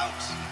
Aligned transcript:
out. 0.00 0.49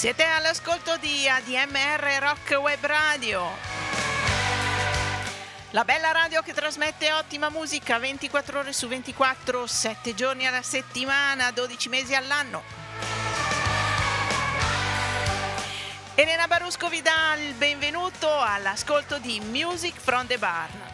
Siete 0.00 0.24
all'ascolto 0.24 0.96
di 0.96 1.28
ADMR 1.28 2.20
Rock 2.20 2.58
Web 2.58 2.86
Radio. 2.86 3.50
La 5.72 5.84
bella 5.84 6.10
radio 6.10 6.40
che 6.40 6.54
trasmette 6.54 7.12
ottima 7.12 7.50
musica 7.50 7.98
24 7.98 8.60
ore 8.60 8.72
su 8.72 8.88
24, 8.88 9.66
7 9.66 10.14
giorni 10.14 10.46
alla 10.46 10.62
settimana, 10.62 11.50
12 11.50 11.90
mesi 11.90 12.14
all'anno. 12.14 12.62
Elena 16.14 16.46
Barusco 16.46 16.88
vi 16.88 17.02
dà 17.02 17.34
il 17.34 17.52
benvenuto 17.52 18.26
all'ascolto 18.40 19.18
di 19.18 19.38
Music 19.40 20.00
from 20.00 20.26
the 20.26 20.38
Barn. 20.38 20.89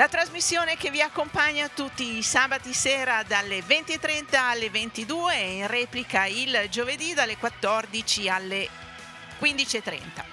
La 0.00 0.08
trasmissione 0.08 0.78
che 0.78 0.90
vi 0.90 1.02
accompagna 1.02 1.68
tutti 1.68 2.16
i 2.16 2.22
sabati 2.22 2.72
sera 2.72 3.22
dalle 3.22 3.58
20.30 3.58 4.34
alle 4.34 4.70
22 4.70 5.34
e 5.34 5.56
in 5.56 5.66
replica 5.66 6.24
il 6.24 6.68
giovedì 6.70 7.12
dalle 7.12 7.36
14 7.36 8.30
alle 8.30 8.66
15.30. 9.38 10.24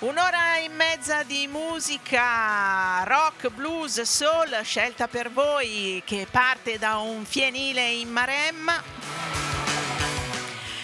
Un'ora 0.00 0.56
e 0.56 0.68
mezza 0.68 1.22
di 1.22 1.46
musica 1.46 3.04
rock, 3.04 3.50
blues, 3.50 4.00
soul 4.00 4.62
scelta 4.64 5.06
per 5.06 5.30
voi 5.30 6.02
che 6.04 6.26
parte 6.28 6.76
da 6.76 6.96
un 6.96 7.24
fienile 7.24 7.88
in 7.88 8.10
Maremma. 8.10 8.82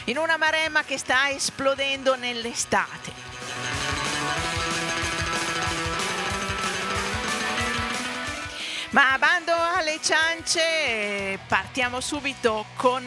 In 0.04 0.18
una 0.18 0.36
Maremma 0.36 0.84
che 0.84 0.98
sta 0.98 1.30
esplodendo 1.30 2.14
nell'estate. 2.14 3.27
Ma 8.90 9.18
bando 9.18 9.52
alle 9.52 9.98
ciance, 10.00 11.38
partiamo 11.46 12.00
subito 12.00 12.64
con 12.76 13.04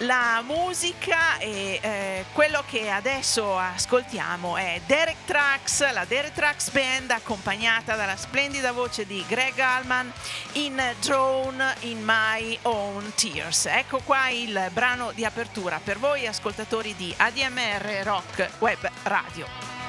la 0.00 0.42
musica 0.44 1.38
e 1.38 1.78
eh, 1.80 2.24
quello 2.34 2.62
che 2.66 2.90
adesso 2.90 3.56
ascoltiamo 3.56 4.58
è 4.58 4.78
Derek 4.84 5.24
Trax, 5.24 5.90
la 5.92 6.04
Derek 6.04 6.34
Trax 6.34 6.68
Band 6.68 7.12
accompagnata 7.12 7.96
dalla 7.96 8.16
splendida 8.16 8.72
voce 8.72 9.06
di 9.06 9.24
Greg 9.26 9.58
Allman 9.58 10.12
in 10.52 10.78
Drone 11.00 11.76
in 11.80 12.00
My 12.02 12.58
Own 12.62 13.10
Tears. 13.14 13.66
Ecco 13.66 14.00
qua 14.04 14.28
il 14.28 14.68
brano 14.70 15.12
di 15.12 15.24
apertura 15.24 15.80
per 15.82 15.98
voi 15.98 16.26
ascoltatori 16.26 16.94
di 16.94 17.14
ADMR 17.16 18.02
Rock 18.04 18.50
Web 18.58 18.90
Radio. 19.04 19.79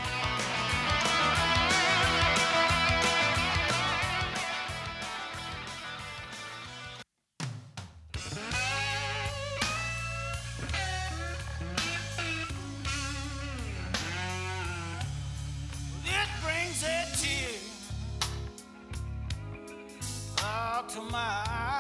To 20.94 21.02
my 21.04 21.18
eyes 21.48 21.71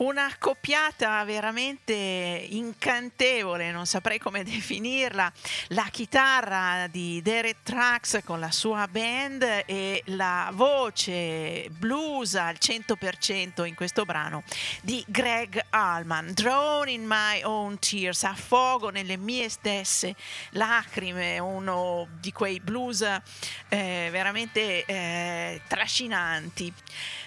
Una 0.00 0.34
coppiata 0.38 1.22
veramente 1.24 1.92
incantevole, 1.92 3.70
non 3.70 3.84
saprei 3.84 4.18
come 4.18 4.42
definirla, 4.44 5.30
la 5.68 5.88
chitarra 5.90 6.86
di 6.86 7.20
Derek 7.20 7.59
Trax 7.70 8.24
con 8.24 8.40
la 8.40 8.50
sua 8.50 8.88
band 8.88 9.62
e 9.64 10.02
la 10.06 10.50
voce 10.52 11.68
blues 11.70 12.34
al 12.34 12.56
100% 12.58 13.64
in 13.64 13.76
questo 13.76 14.04
brano 14.04 14.42
di 14.82 15.04
Greg 15.06 15.66
Allman, 15.70 16.32
Drawn 16.32 16.88
in 16.88 17.04
My 17.06 17.44
Own 17.44 17.78
Tears, 17.78 18.24
affogo 18.24 18.90
nelle 18.90 19.16
mie 19.16 19.48
stesse 19.48 20.16
lacrime, 20.50 21.38
uno 21.38 22.08
di 22.18 22.32
quei 22.32 22.58
blues 22.58 23.02
eh, 23.02 24.08
veramente 24.10 24.84
eh, 24.84 25.60
trascinanti. 25.68 26.74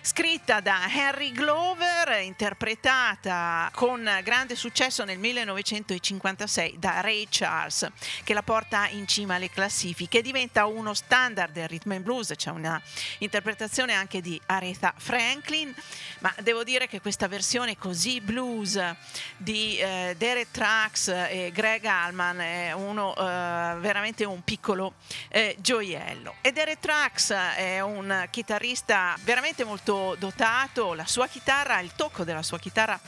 Scritta 0.01 0.59
da 0.59 0.81
Henry 0.93 1.31
Glover, 1.31 2.21
interpretata 2.21 3.71
con 3.73 4.05
grande 4.21 4.57
successo 4.57 5.05
nel 5.05 5.17
1956 5.19 6.75
da 6.77 6.99
Ray 6.99 7.27
Charles, 7.29 7.89
che 8.25 8.33
la 8.33 8.43
porta 8.43 8.89
in 8.89 9.07
cima 9.07 9.35
alle 9.35 9.49
classifiche, 9.49 10.21
diventa 10.33 10.65
uno 10.65 10.95
standard 10.95 11.53
del 11.53 11.67
rhythm 11.67 11.91
and 11.91 12.01
blues, 12.01 12.33
c'è 12.35 12.49
una 12.49 12.81
interpretazione 13.19 13.93
anche 13.93 14.19
di 14.19 14.41
Aretha 14.47 14.91
Franklin, 14.97 15.71
ma 16.21 16.33
devo 16.39 16.63
dire 16.63 16.87
che 16.87 16.99
questa 16.99 17.27
versione 17.27 17.77
così 17.77 18.19
blues 18.19 18.81
di 19.37 19.77
eh, 19.77 20.15
Derek 20.17 20.49
Trax 20.49 21.09
e 21.09 21.51
Greg 21.53 21.85
Allman 21.85 22.39
è 22.39 22.71
uno, 22.71 23.15
eh, 23.15 23.75
veramente 23.77 24.25
un 24.25 24.43
piccolo 24.43 24.95
eh, 25.29 25.55
gioiello. 25.59 26.37
E 26.41 26.51
Derek 26.51 26.79
Trax 26.79 27.31
è 27.31 27.79
un 27.81 28.27
chitarrista 28.31 29.15
veramente 29.21 29.63
molto 29.63 30.15
dotato, 30.17 30.95
la 30.95 31.05
sua 31.05 31.27
chitarra, 31.27 31.79
il 31.79 31.91
tocco 31.95 32.23
della 32.23 32.41
sua 32.41 32.57
chitarra 32.57 32.99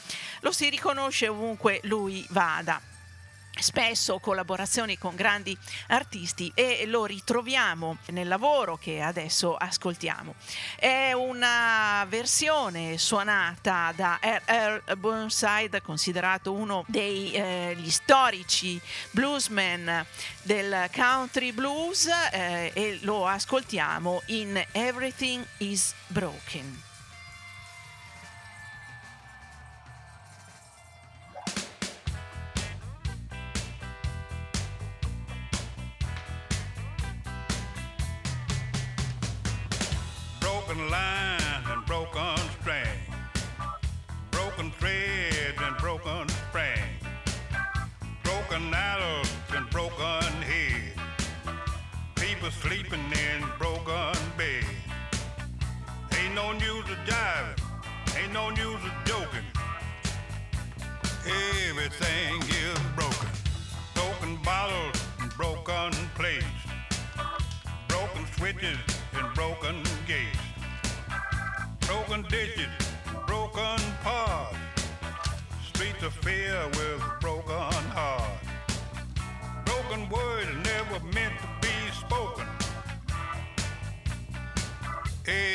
lo 0.41 0.51
si 0.51 0.69
riconosce 0.69 1.27
ovunque 1.27 1.79
lui 1.85 2.23
vada 2.29 2.79
spesso 3.59 4.19
collaborazioni 4.19 4.97
con 4.97 5.15
grandi 5.15 5.57
artisti 5.87 6.51
e 6.53 6.85
lo 6.85 7.05
ritroviamo 7.05 7.97
nel 8.07 8.27
lavoro 8.27 8.77
che 8.77 9.01
adesso 9.01 9.55
ascoltiamo. 9.55 10.35
È 10.75 11.11
una 11.13 12.05
versione 12.07 12.97
suonata 12.97 13.93
da 13.95 14.19
R.R. 14.21 14.95
Burnside, 14.97 15.81
considerato 15.81 16.53
uno 16.53 16.83
degli 16.87 17.35
eh, 17.35 17.77
storici 17.87 18.79
bluesmen 19.11 20.05
del 20.43 20.89
country 20.93 21.51
blues 21.51 22.07
eh, 22.31 22.71
e 22.73 22.99
lo 23.01 23.27
ascoltiamo 23.27 24.21
in 24.27 24.63
Everything 24.71 25.45
is 25.57 25.93
Broken. 26.07 26.84
Broken 40.65 40.89
lines 40.89 41.65
and 41.67 41.85
broken 41.85 42.37
strings, 42.59 42.87
broken 44.31 44.71
threads 44.71 45.59
and 45.61 45.77
broken 45.77 46.27
springs, 46.29 47.03
broken 48.23 48.73
arrows 48.73 49.31
and 49.55 49.69
broken 49.69 50.23
heads, 50.41 50.99
people 52.15 52.49
sleeping 52.49 52.99
in 53.11 53.43
broken 53.59 54.15
beds. 54.37 54.65
Ain't 56.17 56.33
no 56.33 56.53
use 56.53 56.89
of 56.89 56.97
jiving, 57.05 57.61
ain't 58.17 58.33
no 58.33 58.49
use 58.49 58.83
of 58.83 58.93
joking. 59.05 59.45
Everything 61.67 62.41
is 62.41 62.79
broken, 62.95 63.29
broken 63.93 64.35
bottles 64.43 64.99
and 65.19 65.31
broken 65.33 65.91
plates, 66.15 66.45
broken 67.87 68.25
switches 68.35 68.79
and 69.13 69.33
broken 69.35 69.83
gates 70.07 70.44
broken 71.85 72.23
ditches, 72.29 72.67
broken 73.27 73.77
paths, 74.03 74.57
streets 75.67 76.03
of 76.03 76.13
fear 76.13 76.67
with 76.69 77.01
broken 77.21 77.83
hearts. 77.93 78.47
Broken 79.65 80.09
words 80.09 80.49
never 80.63 80.99
meant 81.13 81.33
to 81.41 81.47
be 81.61 81.91
spoken. 81.93 82.47
Everything 85.27 85.54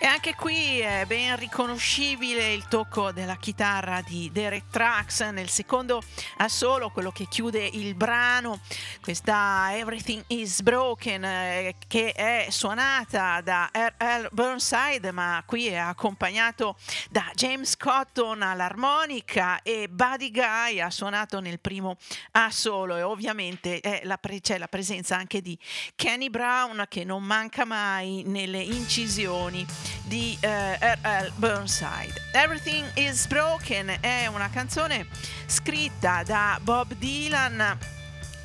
E 0.00 0.06
anche 0.06 0.36
qui 0.36 0.78
è 0.78 1.02
ben 1.08 1.34
riconoscibile 1.34 2.52
il 2.52 2.68
tocco 2.68 3.10
della 3.10 3.36
chitarra 3.36 4.00
di 4.00 4.30
Derek 4.32 4.68
Trax 4.70 5.28
nel 5.30 5.48
secondo 5.48 6.00
assolo, 6.36 6.90
quello 6.90 7.10
che 7.10 7.26
chiude 7.26 7.68
il 7.72 7.96
brano, 7.96 8.60
questa 9.00 9.76
Everything 9.76 10.22
is 10.28 10.62
Broken, 10.62 11.24
eh, 11.24 11.74
che 11.88 12.12
è 12.12 12.46
suonata 12.48 13.40
da 13.40 13.68
R.L. 13.72 14.28
Burnside, 14.30 15.10
ma 15.10 15.42
qui 15.44 15.66
è 15.66 15.74
accompagnato 15.74 16.76
da 17.10 17.28
James 17.34 17.76
Cotton 17.76 18.42
all'armonica 18.42 19.62
e 19.62 19.88
Buddy 19.88 20.30
Guy 20.30 20.80
ha 20.80 20.90
suonato 20.90 21.40
nel 21.40 21.58
primo 21.58 21.96
assolo 22.32 22.94
e 22.94 23.02
ovviamente 23.02 23.80
la 24.04 24.16
pre- 24.16 24.40
c'è 24.40 24.58
la 24.58 24.68
presenza 24.68 25.16
anche 25.16 25.40
di 25.40 25.58
Kenny 25.96 26.30
Brown 26.30 26.84
che 26.88 27.02
non 27.02 27.24
manca 27.24 27.64
mai 27.64 28.22
nelle 28.24 28.60
incisioni 28.60 29.66
di 30.04 30.36
eh, 30.40 30.78
R.L. 30.78 31.32
Burnside. 31.36 32.20
Everything 32.32 32.86
is 32.94 33.26
Broken 33.26 33.96
è 34.00 34.26
una 34.26 34.50
canzone 34.50 35.06
scritta 35.46 36.22
da 36.24 36.58
Bob 36.62 36.94
Dylan 36.94 37.78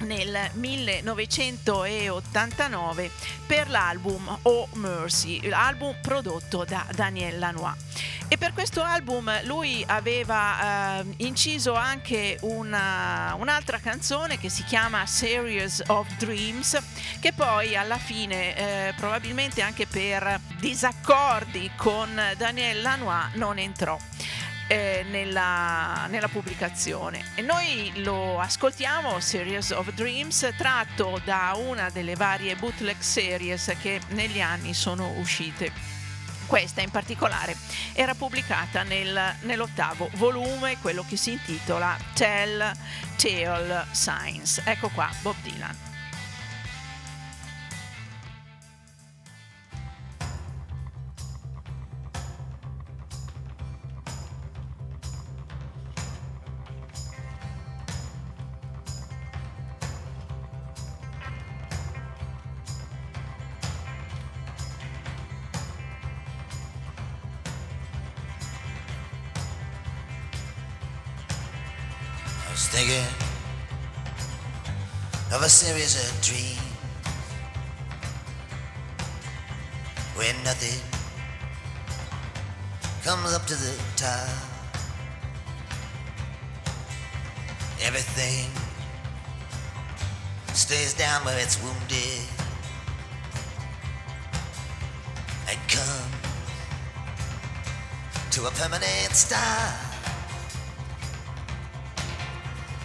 nel 0.04 0.50
1989 0.54 3.12
per 3.46 3.70
l'album 3.70 4.40
Oh 4.44 4.70
Mercy, 4.74 5.48
l'album 5.48 5.96
prodotto 6.02 6.66
da 6.66 6.86
Daniel 6.94 7.40
Lanois. 7.40 7.76
E 8.28 8.38
per 8.38 8.52
questo 8.54 8.82
album 8.82 9.32
lui 9.46 9.84
aveva 9.86 11.00
eh, 11.00 11.06
inciso 11.18 11.76
anche 11.76 12.38
una, 12.42 13.36
un'altra 13.38 13.78
canzone 13.80 14.40
che 14.40 14.50
si 14.50 14.64
chiama 14.64 15.06
Series 15.06 15.84
of 15.88 16.08
Dreams, 16.18 16.82
che 17.20 17.34
poi 17.34 17.76
alla 17.76 17.98
fine, 17.98 18.56
eh, 18.56 18.94
probabilmente 18.96 19.62
anche 19.62 19.86
per 19.86 20.40
disaccordi 20.60 21.70
con 21.76 22.10
Daniel 22.38 22.82
Lanois, 22.82 23.34
non 23.36 23.60
entrò. 23.60 24.00
Eh, 24.68 25.06
nella, 25.10 26.08
nella 26.10 26.28
pubblicazione 26.28 27.24
e 27.36 27.42
noi 27.42 27.92
lo 28.04 28.40
ascoltiamo 28.40 29.20
Series 29.20 29.72
of 29.72 29.92
Dreams 29.94 30.54
tratto 30.58 31.22
da 31.24 31.54
una 31.56 31.90
delle 31.90 32.16
varie 32.16 32.56
bootleg 32.56 33.00
series 33.00 33.76
che 33.82 34.00
negli 34.10 34.42
anni 34.42 34.74
sono 34.74 35.12
uscite 35.18 35.72
questa 36.46 36.82
in 36.82 36.92
particolare 36.92 37.56
era 37.94 38.14
pubblicata 38.14 38.84
nel, 38.84 39.36
nell'ottavo 39.42 40.10
volume, 40.16 40.78
quello 40.80 41.06
che 41.08 41.16
si 41.16 41.32
intitola 41.32 41.98
Tell 42.14 42.72
Tale 43.16 43.86
Signs. 43.92 44.62
Ecco 44.64 44.90
qua 44.90 45.10
Bob 45.22 45.36
Dylan. 45.42 45.93
Series 75.54 75.94
of 76.02 76.22
dreams 76.24 76.58
when 80.16 80.34
nothing 80.44 80.82
comes 83.04 83.32
up 83.36 83.46
to 83.46 83.54
the 83.54 83.80
top. 83.96 84.28
Everything 87.84 88.50
stays 90.56 90.96
down 90.96 91.24
where 91.24 91.38
it's 91.38 91.62
wounded 91.62 92.26
and 95.48 95.60
come 95.70 96.12
to 98.32 98.48
a 98.48 98.52
permanent 98.58 99.14
stop. 99.14 99.72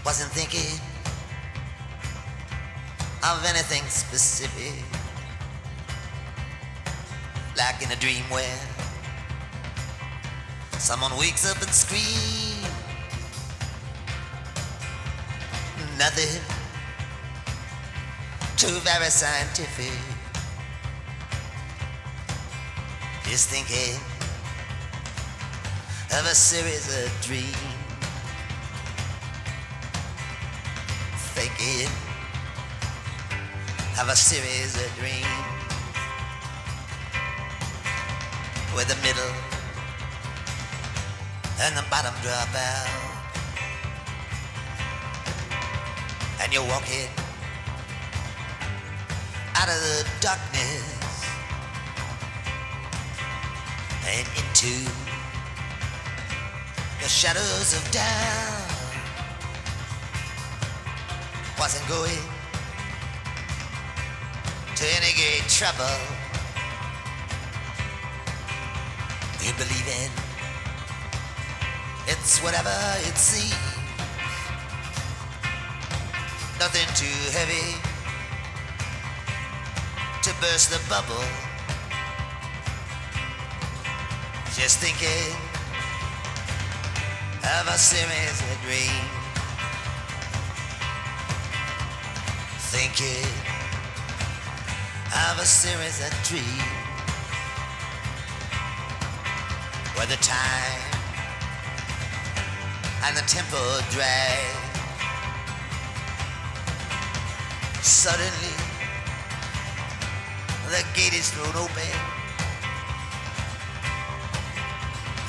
Wasn't 0.04 0.30
thinking 0.32 0.88
of 3.25 3.44
anything 3.44 3.82
specific, 3.88 4.84
like 7.56 7.82
in 7.82 7.90
a 7.90 7.96
dream 7.96 8.22
where 8.30 8.58
someone 10.78 11.10
wakes 11.18 11.50
up 11.50 11.60
and 11.60 11.70
screams. 11.70 12.64
Nothing 15.98 16.40
too 18.56 18.78
very 18.80 19.10
scientific. 19.10 19.92
Just 23.25 23.48
thinking 23.48 23.94
of 26.18 26.25
a 26.25 26.34
series 26.34 26.87
of 27.04 27.10
dreams. 27.22 27.56
Thinking 31.34 32.07
of 34.00 34.08
a 34.08 34.14
series 34.14 34.76
of 34.76 34.94
dreams. 34.96 35.26
Where 38.72 38.84
the 38.84 38.94
middle 39.02 39.34
and 41.61 41.76
the 41.76 41.84
bottom 41.90 42.14
drop 42.22 42.48
out. 42.54 42.88
And 46.40 46.52
you're 46.52 46.62
walking 46.68 47.08
out 49.56 49.68
of 49.68 49.80
the 49.82 50.06
darkness 50.20 51.24
and 54.06 54.26
into 54.38 54.88
the 57.02 57.08
shadows 57.08 57.74
of 57.74 57.90
down. 57.90 58.62
Wasn't 61.58 61.88
going 61.88 62.38
to 64.78 64.84
any 64.84 65.12
great 65.14 65.42
trouble. 65.48 65.98
In 69.42 69.52
it's 72.06 72.38
whatever 72.44 72.70
it 73.08 73.16
seems. 73.16 73.58
Nothing 76.60 76.86
too 76.94 77.18
heavy 77.34 77.74
to 80.22 80.30
burst 80.40 80.70
the 80.70 80.78
bubble. 80.88 81.26
Just 84.54 84.78
thinking 84.78 85.34
of 87.42 87.66
a 87.66 87.78
series 87.78 88.40
of 88.46 88.62
dreams. 88.62 89.10
Thinking 92.70 93.47
of 95.12 95.38
a 95.40 95.44
series 95.47 96.01
of 96.05 96.12
dreams. 96.25 96.62
Where 99.97 100.07
the 100.07 100.16
time 100.23 100.88
and 103.05 103.16
the 103.16 103.23
tempo 103.23 103.57
drag. 103.90 104.55
Suddenly, 107.81 108.57
the 110.68 110.85
gate 110.94 111.14
is 111.14 111.31
thrown 111.31 111.57
open, 111.57 111.94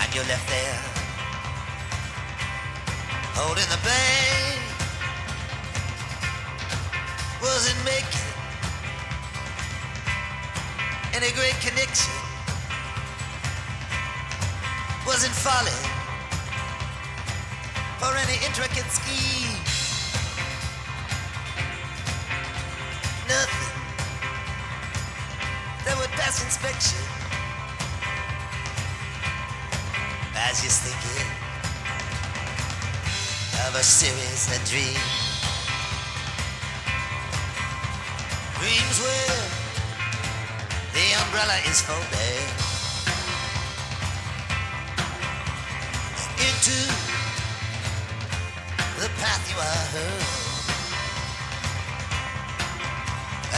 and 0.01 0.13
you're 0.13 0.25
left 0.25 0.47
there, 0.49 0.81
holding 3.33 3.69
the 3.69 3.79
bag. 3.83 4.59
Wasn't 7.41 7.85
making 7.85 8.28
any 11.13 11.31
great 11.31 11.57
connection. 11.61 12.13
Wasn't 15.05 15.33
falling 15.33 15.83
for 17.99 18.15
any 18.15 18.37
intricate 18.45 18.89
scheme. 18.91 19.55
Nothing 23.27 23.75
that 25.85 25.97
would 25.97 26.11
pass 26.11 26.43
inspection. 26.43 26.99
Was 30.33 30.63
just 30.63 30.81
thinking 30.83 31.27
of 33.67 33.75
a 33.75 33.83
series 33.83 34.47
of 34.55 34.69
dreams. 34.69 34.97
Dreams 38.57 38.99
where 39.01 39.27
the 39.27 39.48
umbrella 41.29 41.57
is 41.69 41.79
folded 41.81 42.41
into 46.47 46.77
the 48.99 49.09
path 49.21 49.43
you 49.51 49.57
are 49.61 49.83
hurled. 49.93 50.29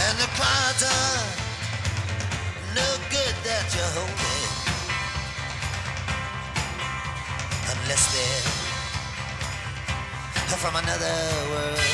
And 0.04 0.16
the 0.20 0.30
cards 0.36 0.84
are 0.84 1.24
no 2.76 2.88
good 3.10 3.36
that 3.48 3.66
you're 3.74 3.94
holding 3.96 4.52
unless 7.72 8.04
they're 8.12 8.44
from 10.58 10.76
another 10.76 11.16
world. 11.52 11.91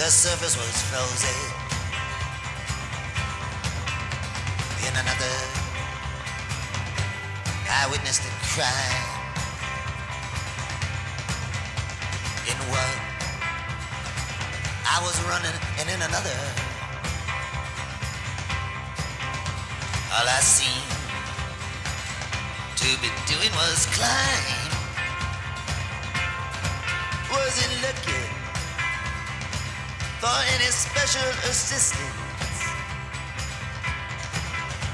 The 0.00 0.10
surface 0.10 0.56
was 0.56 0.80
frozen. 0.88 1.40
In 4.88 4.94
another, 4.96 5.36
I 7.68 7.86
witnessed 7.90 8.22
a 8.24 8.32
crime. 8.48 9.08
In 12.48 12.56
one, 12.72 12.98
I 14.88 14.98
was 15.04 15.20
running, 15.28 15.56
and 15.78 15.86
in 15.90 16.00
another, 16.00 16.38
all 20.16 20.24
I 20.24 20.40
seemed 20.40 20.96
to 22.80 22.88
be 23.02 23.10
doing 23.28 23.52
was 23.52 23.84
climb. 23.92 24.70
Wasn't 27.30 27.82
looking 27.82 27.99
for 30.20 30.28
any 30.54 30.68
special 30.68 31.30
assistance. 31.48 32.04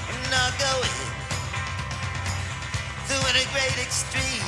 I'm 0.06 0.30
not 0.30 0.54
going 0.56 0.98
through 3.06 3.26
any 3.34 3.44
great 3.50 3.76
extreme. 3.82 4.46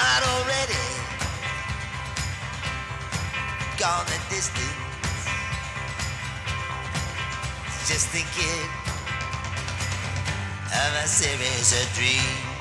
I'd 0.00 0.24
already 0.34 0.86
gone 3.78 4.04
the 4.06 4.18
distance. 4.34 4.74
Just 7.86 8.08
thinking 8.08 8.66
of 10.74 11.04
a 11.04 11.06
series 11.06 11.70
of 11.80 11.94
dreams. 11.94 12.53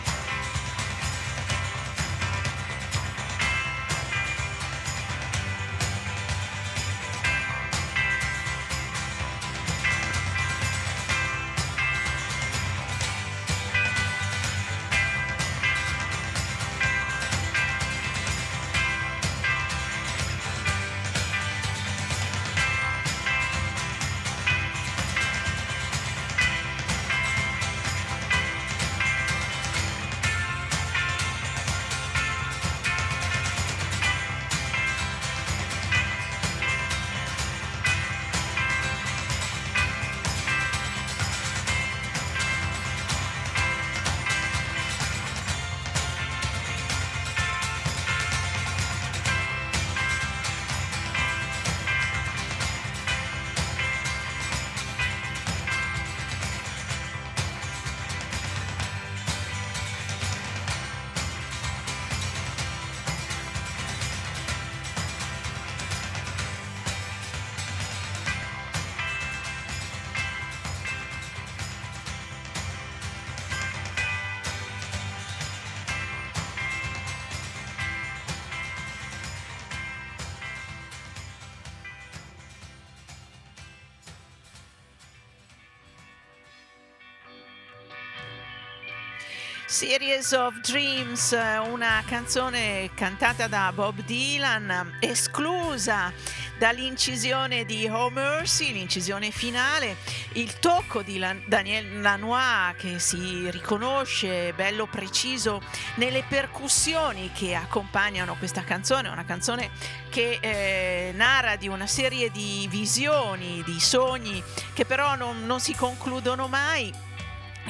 Series 90.24 90.32
of 90.32 90.60
Dreams, 90.62 91.32
una 91.70 92.02
canzone 92.06 92.90
cantata 92.94 93.48
da 93.48 93.74
Bob 93.74 94.02
Dylan, 94.06 94.96
esclusa 95.02 96.14
dall'incisione 96.58 97.66
di 97.66 97.90
Oh 97.90 98.10
Mercy, 98.10 98.72
l'incisione 98.72 99.32
finale, 99.32 99.98
il 100.34 100.60
tocco 100.60 101.02
di 101.02 101.22
Daniel 101.46 102.00
Lanois 102.00 102.74
che 102.78 103.00
si 103.00 103.52
riconosce 103.52 104.54
bello 104.54 104.88
preciso 104.88 105.62
nelle 105.96 106.24
percussioni 106.26 107.32
che 107.34 107.54
accompagnano 107.56 108.36
questa 108.38 108.64
canzone, 108.64 109.10
una 109.10 109.26
canzone 109.26 109.72
che 110.10 110.38
eh, 110.40 111.12
narra 111.16 111.58
di 111.58 111.68
una 111.68 111.88
serie 111.88 112.32
di 112.32 112.66
visioni, 112.70 113.62
di 113.66 113.78
sogni 113.78 114.42
che 114.74 114.86
però 114.86 115.16
non, 115.16 115.46
non 115.46 115.60
si 115.60 115.76
concludono 115.76 116.48
mai 116.48 117.12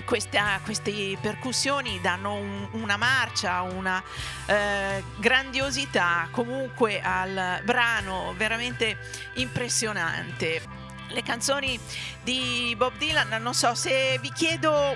questa, 0.06 0.60
queste 0.64 1.18
percussioni 1.22 2.02
danno 2.02 2.34
un, 2.34 2.68
una 2.72 2.98
marcia, 2.98 3.62
una 3.62 4.02
eh, 4.46 5.04
grandiosità 5.18 6.28
comunque 6.32 7.02
al 7.02 7.62
brano 7.64 8.34
veramente 8.36 8.98
impressionante. 9.36 10.62
Le 11.10 11.22
canzoni 11.22 11.80
di 12.24 12.74
Bob 12.76 12.98
Dylan, 12.98 13.42
non 13.42 13.54
so 13.54 13.76
se 13.76 14.18
vi 14.20 14.32
chiedo 14.32 14.96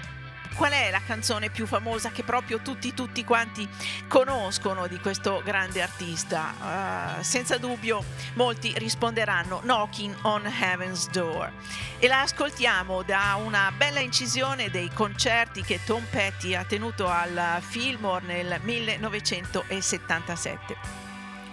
qual 0.58 0.72
è 0.72 0.90
la 0.90 1.02
canzone 1.06 1.52
più 1.52 1.68
famosa 1.68 2.10
che 2.10 2.24
proprio 2.24 2.60
tutti, 2.60 2.96
tutti 2.96 3.24
quanti 3.24 3.70
conoscono 4.08 4.88
di 4.88 5.00
questo 5.00 5.44
grande 5.46 5.84
artista? 5.84 7.18
Uh, 7.20 7.22
senza 7.22 7.60
dubbio 7.60 8.04
molti 8.34 8.74
risponderanno 8.76 9.60
Knocking 9.60 10.16
on 10.24 10.48
Heaven's 10.48 11.12
Door 11.12 11.52
e 12.00 12.08
la 12.08 12.22
ascoltiamo 12.22 13.04
da 13.04 13.38
una 13.40 13.72
bella 13.76 14.00
incisione 14.00 14.72
dei 14.72 14.90
concerti 14.92 15.62
che 15.62 15.80
Tom 15.86 16.04
Petty 16.10 16.56
ha 16.56 16.64
tenuto 16.64 17.08
al 17.08 17.60
Fillmore 17.60 18.26
nel 18.26 18.60
1977. 18.64 20.76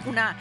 Una 0.04 0.34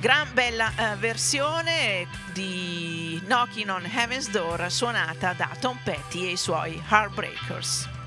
gran 0.00 0.26
bella 0.32 0.72
uh, 0.76 0.96
versione 0.96 2.08
di 2.32 3.22
Knocking 3.24 3.70
on 3.70 3.84
Heaven's 3.84 4.28
Door 4.30 4.68
suonata 4.68 5.32
da 5.32 5.50
Tom 5.60 5.78
Petty 5.84 6.26
e 6.26 6.32
i 6.32 6.36
suoi 6.36 6.82
Heartbreakers. 6.88 7.98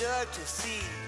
To 0.00 0.46
see. 0.46 0.99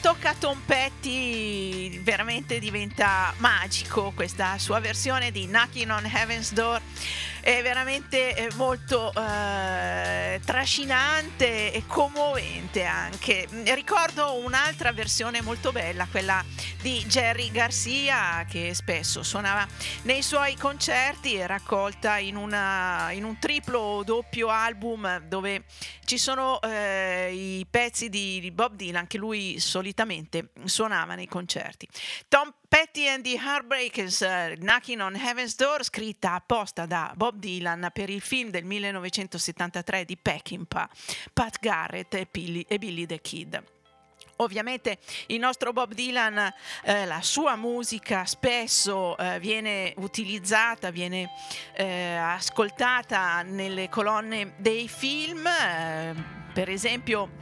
Tocca 0.00 0.34
Tom 0.38 0.58
Petty 0.64 2.00
veramente 2.00 2.58
diventa 2.58 3.34
magico 3.36 4.12
questa 4.14 4.58
sua 4.58 4.80
versione 4.80 5.30
di 5.30 5.46
Knocking 5.46 5.90
on 5.90 6.06
Heaven's 6.06 6.52
Door 6.52 6.80
è 7.40 7.62
veramente 7.62 8.34
eh, 8.36 8.48
molto 8.54 9.12
eh, 9.14 10.40
trascinante 10.44 11.72
e 11.72 11.84
commovente 11.86 12.84
anche. 12.84 13.48
Ricordo 13.64 14.34
un'altra 14.44 14.92
versione 14.92 15.40
molto 15.40 15.72
bella, 15.72 16.06
quella 16.10 16.44
di 16.82 17.04
Jerry 17.06 17.50
Garcia 17.50 18.46
che 18.48 18.72
spesso 18.74 19.22
suonava 19.22 19.66
nei 20.02 20.22
suoi 20.22 20.56
concerti 20.56 21.34
e 21.34 21.46
raccolta 21.46 22.16
in, 22.16 22.36
una, 22.36 23.10
in 23.10 23.24
un 23.24 23.38
triplo 23.38 23.78
o 23.78 24.02
doppio 24.02 24.48
album 24.48 25.18
dove 25.26 25.64
ci 26.04 26.16
sono 26.16 26.60
eh, 26.62 27.30
i 27.32 27.66
pezzi 27.68 28.08
di 28.08 28.50
Bob 28.54 28.76
Dylan 28.76 29.06
che 29.06 29.18
lui 29.18 29.60
solitamente 29.60 30.52
suonava 30.64 31.14
nei 31.14 31.28
concerti. 31.28 31.86
Tom 32.28 32.54
Petty 32.66 33.08
and 33.08 33.24
the 33.24 33.36
Heartbreakers, 33.36 34.20
uh, 34.20 34.54
Knocking 34.58 35.00
on 35.00 35.16
Heaven's 35.16 35.56
Door, 35.56 35.84
scritta 35.84 36.34
apposta 36.34 36.86
da 36.86 37.12
Bob 37.16 37.38
Dylan 37.38 37.90
per 37.92 38.08
il 38.08 38.20
film 38.20 38.50
del 38.50 38.64
1973 38.64 40.04
di 40.04 40.16
Peckinpah, 40.16 40.88
Pat 41.32 41.58
Garrett 41.60 42.14
e 42.14 42.28
Billy, 42.30 42.64
e 42.68 42.78
Billy 42.78 43.06
the 43.06 43.20
Kid. 43.20 43.79
Ovviamente 44.40 44.98
il 45.26 45.38
nostro 45.38 45.72
Bob 45.72 45.92
Dylan, 45.92 46.52
eh, 46.84 47.04
la 47.04 47.20
sua 47.20 47.56
musica 47.56 48.24
spesso 48.24 49.16
eh, 49.16 49.38
viene 49.38 49.92
utilizzata, 49.98 50.90
viene 50.90 51.30
eh, 51.74 52.14
ascoltata 52.16 53.42
nelle 53.42 53.88
colonne 53.90 54.54
dei 54.56 54.88
film, 54.88 55.46
eh, 55.46 56.14
per 56.54 56.70
esempio 56.70 57.38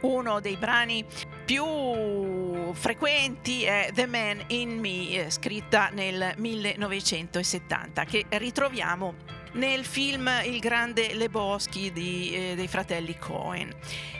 uno 0.00 0.40
dei 0.40 0.56
brani 0.56 1.04
più 1.44 2.72
frequenti 2.72 3.64
è 3.64 3.90
The 3.92 4.06
Man 4.06 4.44
in 4.48 4.78
Me, 4.78 5.10
eh, 5.10 5.30
scritta 5.30 5.88
nel 5.92 6.32
1970, 6.36 8.04
che 8.04 8.24
ritroviamo 8.30 9.42
nel 9.54 9.84
film 9.84 10.30
Il 10.44 10.60
grande 10.60 11.14
Lebowski 11.14 11.92
di, 11.92 12.32
eh, 12.32 12.54
dei 12.54 12.68
fratelli 12.68 13.16
Cohen. 13.18 13.72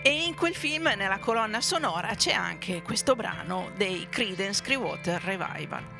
E 0.02 0.24
in 0.26 0.34
quel 0.34 0.54
film, 0.54 0.92
nella 0.96 1.18
colonna 1.18 1.60
sonora, 1.60 2.14
c'è 2.14 2.32
anche 2.32 2.82
questo 2.82 3.14
brano 3.14 3.70
dei 3.76 4.06
Creedence 4.10 4.62
Clearwater 4.62 5.22
Revival. 5.22 5.93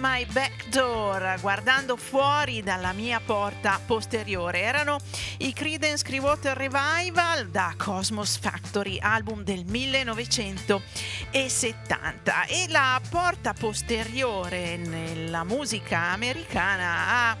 My 0.00 0.24
Back 0.32 0.68
Door, 0.70 1.36
guardando 1.42 1.98
fuori 1.98 2.62
dalla 2.62 2.94
mia 2.94 3.20
porta 3.20 3.78
posteriore. 3.84 4.62
Erano 4.62 4.96
i 5.40 5.52
Creedence 5.52 6.02
Clearwater 6.02 6.56
Revival 6.56 7.50
da 7.50 7.74
Cosmos 7.76 8.38
Factory, 8.38 8.98
album 8.98 9.42
del 9.42 9.66
1970. 9.66 12.46
E 12.46 12.64
la 12.68 12.98
porta 13.10 13.52
posteriore 13.52 14.78
nella 14.78 15.44
musica 15.44 16.12
americana 16.12 17.06
ha 17.06 17.36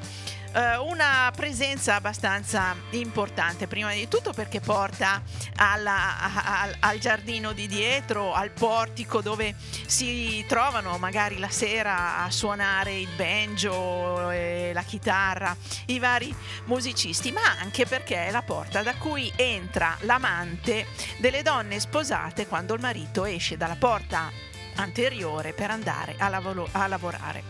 eh, 0.52 0.76
una 0.76 1.32
presenza 1.34 1.94
abbastanza 1.94 2.76
importante, 2.90 3.68
prima 3.68 3.94
di 3.94 4.06
tutto 4.06 4.34
perché 4.34 4.60
porta 4.60 5.22
alla, 5.62 6.60
al, 6.60 6.76
al, 6.80 6.98
giardino 6.98 7.52
di 7.52 7.66
dietro, 7.66 8.32
al 8.32 8.50
portico 8.50 9.20
dove 9.20 9.54
si 9.86 10.42
trovano 10.48 10.96
magari 10.96 11.38
la 11.38 11.50
sera 11.50 12.24
a 12.24 12.30
suonare 12.30 12.98
il 12.98 13.08
banjo, 13.14 14.30
e 14.30 14.70
la 14.72 14.82
chitarra, 14.82 15.54
i 15.86 15.98
vari 15.98 16.34
musicisti, 16.64 17.30
ma 17.30 17.58
anche 17.60 17.84
perché 17.84 18.26
è 18.26 18.30
la 18.30 18.42
porta 18.42 18.82
da 18.82 18.94
cui 18.94 19.30
entra 19.36 19.96
l'amante 20.00 20.86
delle 21.18 21.42
donne 21.42 21.78
sposate 21.78 22.46
quando 22.46 22.74
il 22.74 22.80
marito 22.80 23.26
esce 23.26 23.58
dalla 23.58 23.76
porta 23.76 24.49
anteriore 24.76 25.52
per 25.52 25.70
andare 25.70 26.14
a, 26.18 26.28
lavoro- 26.28 26.68
a 26.72 26.86
lavorare. 26.86 27.42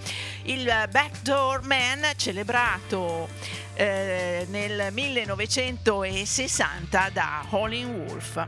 Il 0.42 0.64
Backdoor 0.90 1.62
Man 1.64 2.02
celebrato 2.16 3.28
eh, 3.74 4.46
nel 4.50 4.92
1960 4.92 7.10
da 7.12 7.44
Howlin' 7.50 7.94
Wolf. 7.94 8.46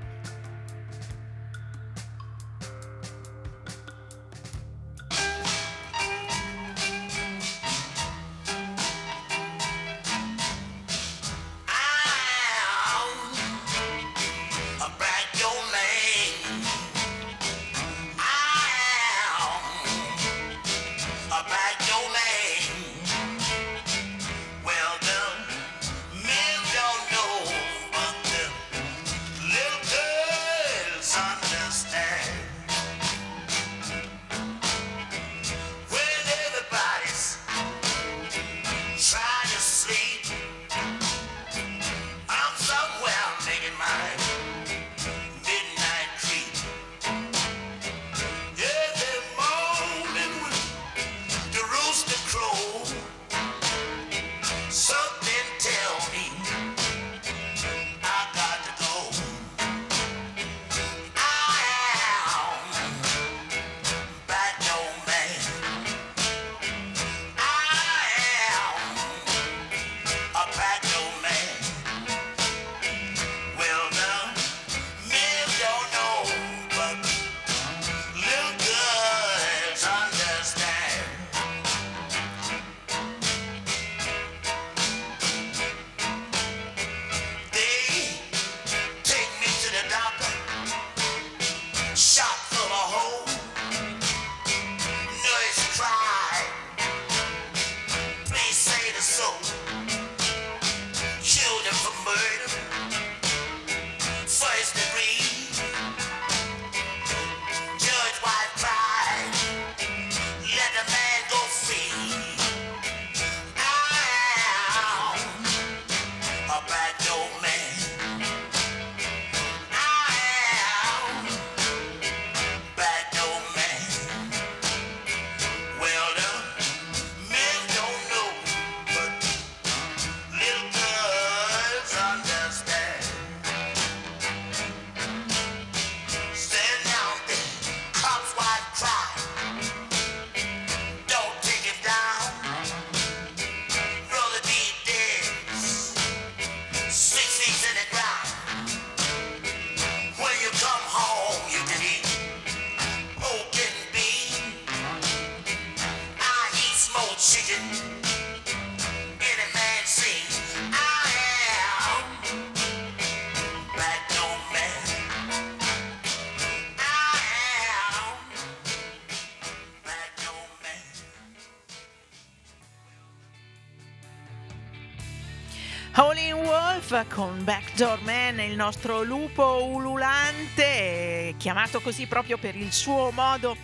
Con 177.08 177.44
Backdoor 177.44 178.02
Man, 178.02 178.40
il 178.40 178.54
nostro 178.54 179.02
lupo 179.02 179.64
ululante, 179.64 181.34
chiamato 181.36 181.80
così 181.80 182.06
proprio 182.06 182.38
per 182.38 182.56
il 182.56 182.72
suo 182.72 183.10
modo 183.10 183.56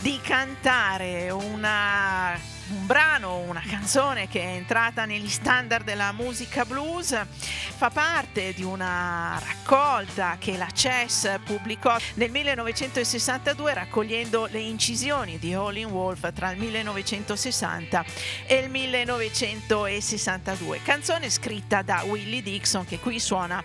di 0.00 0.20
cantare. 0.22 1.30
Una 1.30 2.38
un 2.66 2.86
brano, 2.86 3.40
una 3.40 3.62
canzone 3.66 4.26
che 4.26 4.40
è 4.40 4.54
entrata 4.54 5.04
negli 5.04 5.28
standard 5.28 5.84
della 5.84 6.12
musica 6.12 6.64
blues, 6.64 7.14
fa 7.76 7.90
parte 7.90 8.54
di 8.54 8.62
una 8.62 9.38
raccolta 9.38 9.63
che 10.38 10.58
la 10.58 10.68
Chess 10.72 11.38
pubblicò 11.42 11.96
nel 12.14 12.30
1962 12.30 13.72
raccogliendo 13.72 14.46
le 14.50 14.58
incisioni 14.58 15.38
di 15.38 15.54
Howlin' 15.54 15.90
Wolf 15.90 16.30
tra 16.32 16.50
il 16.50 16.58
1960 16.58 18.04
e 18.46 18.56
il 18.56 18.68
1962. 18.68 20.82
Canzone 20.82 21.30
scritta 21.30 21.80
da 21.82 22.02
Willie 22.04 22.42
Dixon 22.42 22.84
che 22.84 22.98
qui 22.98 23.18
suona 23.18 23.62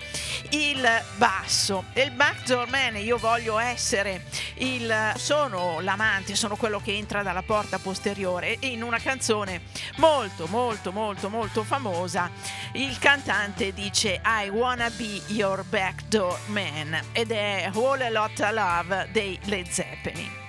il 0.52 0.88
basso. 1.18 1.84
Il 1.94 2.12
Backdoor 2.12 2.70
Man, 2.70 2.96
io 2.96 3.18
voglio 3.18 3.60
essere 3.60 4.24
il 4.56 5.14
sono 5.18 5.82
l'amante, 5.82 6.36
sono 6.36 6.56
quello 6.56 6.80
che 6.80 6.94
entra 6.94 7.24
dalla 7.24 7.44
porta 7.44 7.78
posteriore 7.78 8.56
in 8.62 8.84
una 8.84 9.00
canzone 9.00 9.64
molto 9.98 10.48
molto 10.48 10.92
molto 10.92 11.30
molto 11.30 11.64
famosa 11.64 12.30
il 12.74 12.98
cantante 13.00 13.74
dice 13.74 14.22
I 14.24 14.50
wanna 14.50 14.90
be 14.92 15.22
your 15.28 15.64
backdoor 15.90 16.38
man 16.50 17.00
ed 17.14 17.32
è 17.32 17.72
All 17.74 18.02
a 18.02 18.10
Lot 18.12 18.40
of 18.40 18.52
Love 18.52 19.08
dei 19.12 19.40
Led 19.46 19.68
Zeppelin 19.70 20.49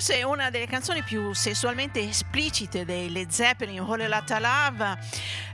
Forse 0.00 0.22
una 0.22 0.48
delle 0.48 0.66
canzoni 0.66 1.02
più 1.02 1.34
sessualmente 1.34 2.00
esplicite 2.00 2.86
dei 2.86 3.12
Led 3.12 3.28
Zeppelin, 3.28 3.80
Hole 3.80 4.08
Lotta 4.08 4.38
Love, 4.38 4.98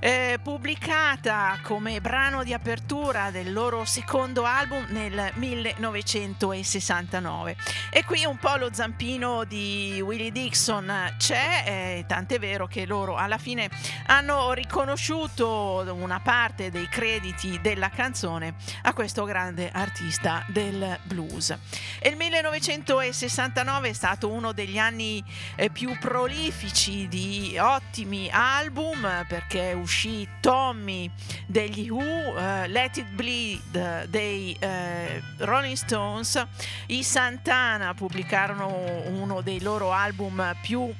eh, 0.00 0.40
pubblicata 0.42 1.58
come 1.62 2.00
brano 2.00 2.42
di 2.44 2.52
apertura 2.52 3.30
del 3.30 3.52
loro 3.52 3.84
secondo 3.84 4.44
album 4.44 4.86
nel 4.90 5.32
1969. 5.34 7.56
E 7.90 8.04
qui 8.04 8.24
un 8.24 8.38
po' 8.38 8.56
lo 8.56 8.70
zampino 8.72 9.44
di 9.44 10.00
Willie 10.04 10.32
Dixon 10.32 11.14
c'è, 11.16 11.62
eh, 11.66 12.04
tant'è 12.06 12.38
vero 12.38 12.66
che 12.66 12.84
loro 12.86 13.16
alla 13.16 13.38
fine 13.38 13.68
hanno 14.06 14.52
riconosciuto 14.52 15.84
una 15.96 16.20
parte 16.20 16.70
dei 16.70 16.88
crediti 16.88 17.60
della 17.60 17.90
canzone 17.90 18.54
a 18.82 18.92
questo 18.92 19.24
grande 19.24 19.70
artista 19.72 20.44
del 20.48 20.98
blues. 21.04 21.56
E 21.98 22.08
il 22.08 22.16
1969 22.16 23.88
è 23.88 23.92
stato 23.92 24.30
uno 24.30 24.52
degli 24.52 24.78
anni 24.78 25.22
eh, 25.56 25.70
più 25.70 25.96
prolifici 25.98 27.08
di 27.08 27.56
ottimi 27.58 28.28
album 28.30 29.24
perché 29.28 29.72
uscì 29.86 30.28
Tommy 30.40 31.08
degli 31.46 31.88
Who, 31.88 32.02
eh, 32.02 32.66
Let 32.66 32.96
It 32.96 33.06
Bleed 33.10 34.06
dei 34.06 34.54
eh, 34.58 35.22
Rolling 35.38 35.76
Stones, 35.76 36.44
i 36.86 37.04
Santana 37.04 37.94
pubblicarono 37.94 38.66
uno 39.06 39.42
dei 39.42 39.60
loro 39.60 39.92
album 39.92 40.56
più 40.60 40.92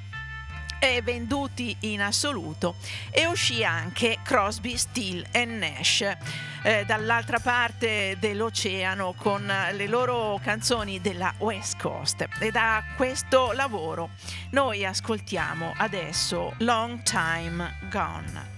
e 0.79 1.03
venduti 1.03 1.77
in 1.81 2.01
assoluto. 2.01 2.77
E 3.11 3.27
uscì 3.27 3.65
anche 3.65 4.19
Crosby, 4.23 4.77
Steel 4.77 5.27
e 5.33 5.45
Nash 5.45 6.17
eh, 6.63 6.85
dall'altra 6.85 7.41
parte 7.41 8.17
dell'oceano 8.21 9.15
con 9.17 9.53
le 9.73 9.87
loro 9.89 10.39
canzoni 10.41 11.01
della 11.01 11.35
West 11.39 11.77
Coast. 11.81 12.25
E 12.39 12.53
da 12.53 12.85
questo 12.95 13.51
lavoro 13.51 14.11
noi 14.51 14.85
ascoltiamo 14.85 15.75
adesso 15.77 16.55
Long 16.59 17.03
Time 17.03 17.79
Gone. 17.91 18.56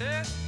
Yeah. 0.00 0.39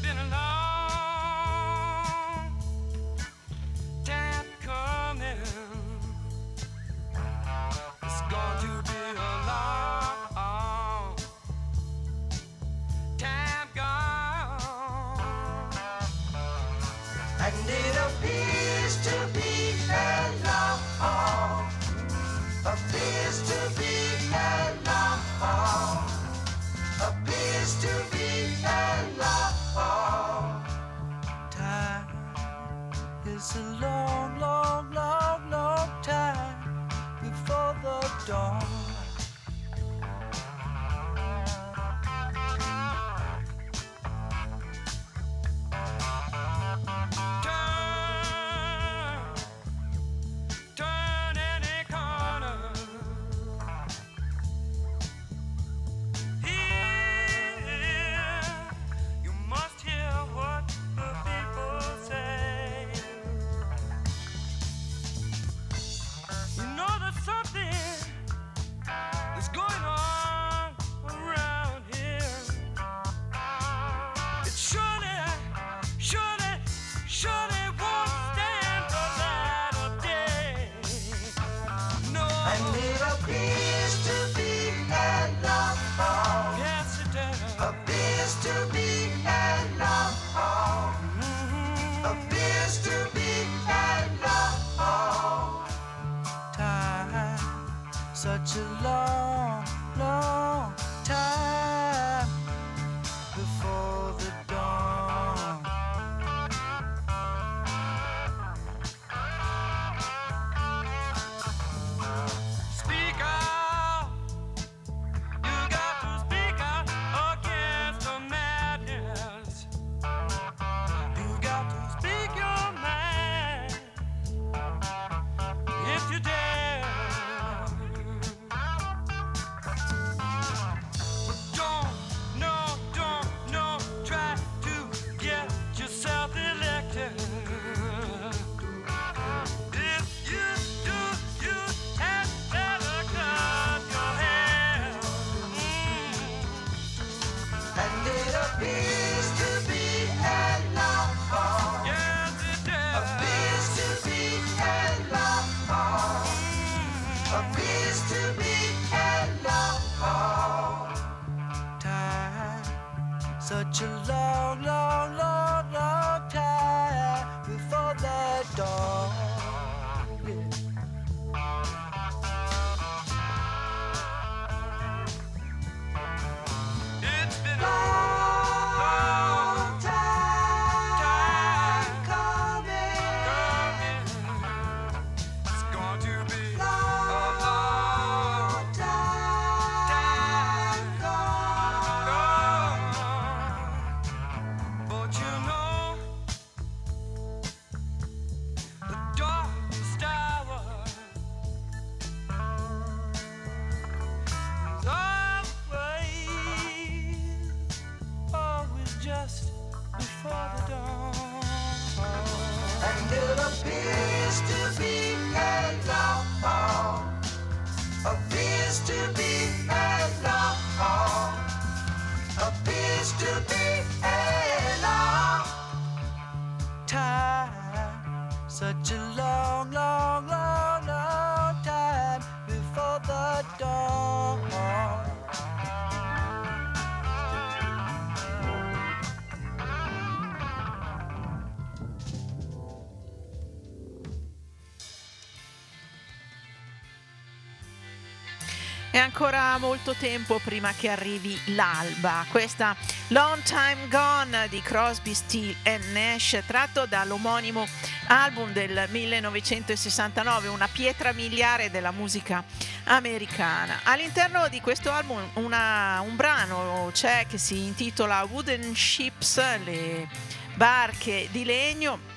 È 248.93 248.99
ancora 248.99 249.57
molto 249.57 249.95
tempo 249.95 250.38
prima 250.45 250.74
che 250.74 250.90
arrivi 250.90 251.40
l'alba. 251.55 252.26
Questa 252.30 252.76
Long 253.09 253.43
Time 253.43 253.88
Gone 253.88 254.49
di 254.51 254.61
Crosby, 254.61 255.14
Steele 255.14 255.57
e 255.62 255.78
Nash, 255.95 256.43
tratto 256.47 256.84
dall'omonimo 256.84 257.66
album 258.09 258.53
del 258.53 258.86
1969, 258.90 260.49
una 260.49 260.68
pietra 260.70 261.12
miliare 261.14 261.70
della 261.70 261.90
musica 261.90 262.45
americana. 262.84 263.80
All'interno 263.84 264.49
di 264.49 264.61
questo 264.61 264.90
album 264.90 265.26
una, 265.36 266.03
un 266.03 266.14
brano 266.14 266.90
c'è 266.93 267.24
che 267.26 267.38
si 267.38 267.64
intitola 267.64 268.22
Wooden 268.30 268.74
Ships, 268.74 269.38
le 269.64 270.07
barche 270.55 271.28
di 271.30 271.47
legno 271.47 272.12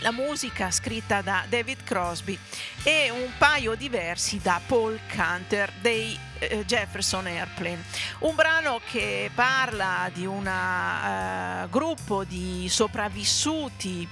la 0.00 0.12
musica 0.12 0.70
scritta 0.70 1.20
da 1.22 1.44
David 1.48 1.84
Crosby 1.84 2.38
e 2.82 3.10
un 3.10 3.30
paio 3.38 3.74
di 3.74 3.88
versi 3.88 4.38
da 4.42 4.60
Paul 4.66 4.98
Canter 5.06 5.72
dei 5.80 6.18
Jefferson 6.64 7.26
Airplane. 7.26 7.84
Un 8.20 8.34
brano 8.34 8.80
che 8.90 9.30
parla 9.34 10.10
di 10.12 10.26
un 10.26 10.46
uh, 10.46 11.68
gruppo 11.68 12.24
di 12.24 12.66
sopravvissuti 12.68 14.08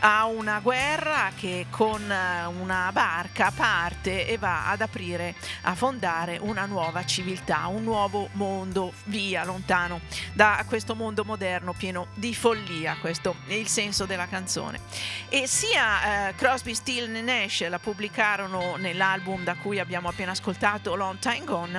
a 0.00 0.24
una 0.24 0.60
guerra 0.60 1.30
che 1.36 1.66
con 1.70 2.02
una 2.02 2.90
barca 2.92 3.52
parte 3.54 4.26
e 4.26 4.38
va 4.38 4.68
ad 4.68 4.80
aprire, 4.80 5.34
a 5.62 5.74
fondare 5.74 6.38
una 6.40 6.64
nuova 6.64 7.04
civiltà, 7.04 7.66
un 7.66 7.84
nuovo 7.84 8.28
mondo, 8.32 8.92
via 9.04 9.44
lontano 9.44 10.00
da 10.32 10.64
questo 10.66 10.94
mondo 10.94 11.24
moderno 11.24 11.72
pieno 11.72 12.08
di 12.14 12.34
follia, 12.34 12.96
questo 13.00 13.36
è 13.46 13.52
il 13.52 13.68
senso 13.68 14.06
della 14.06 14.26
canzone. 14.26 14.80
E 15.28 15.46
sia 15.46 16.28
eh, 16.28 16.34
Crosby, 16.34 16.74
Steele 16.74 17.18
e 17.18 17.22
Nash 17.22 17.68
la 17.68 17.78
pubblicarono 17.78 18.76
nell'album 18.76 19.44
da 19.44 19.54
cui 19.56 19.78
abbiamo 19.78 20.08
appena 20.08 20.32
ascoltato 20.32 20.94
Long 20.94 21.18
Time 21.18 21.44
Gone, 21.44 21.69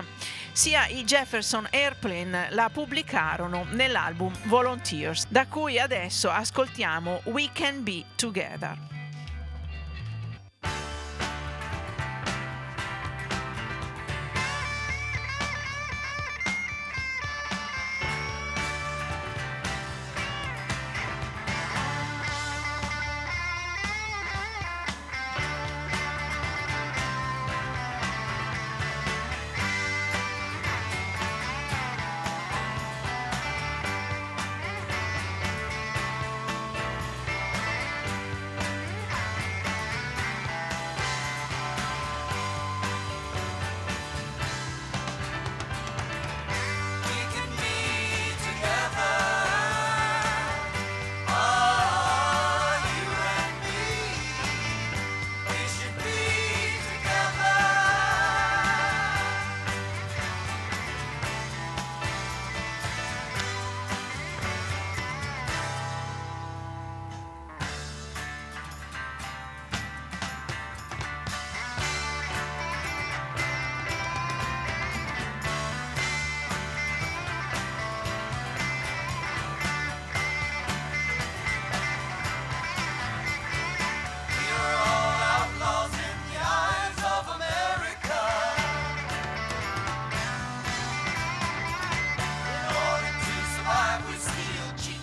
sia 0.52 0.88
i 0.88 1.04
Jefferson 1.04 1.68
Airplane 1.72 2.48
la 2.52 2.70
pubblicarono 2.70 3.66
nell'album 3.72 4.34
Volunteers, 4.44 5.26
da 5.28 5.48
cui 5.48 5.80
adesso 5.80 6.30
ascoltiamo 6.30 7.22
We 7.26 7.50
Can 7.54 7.84
Be 7.84 8.04
Together. 8.16 9.01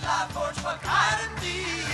Stahlforge 0.09 0.61
verkleiden 0.61 1.37
die. 1.43 1.88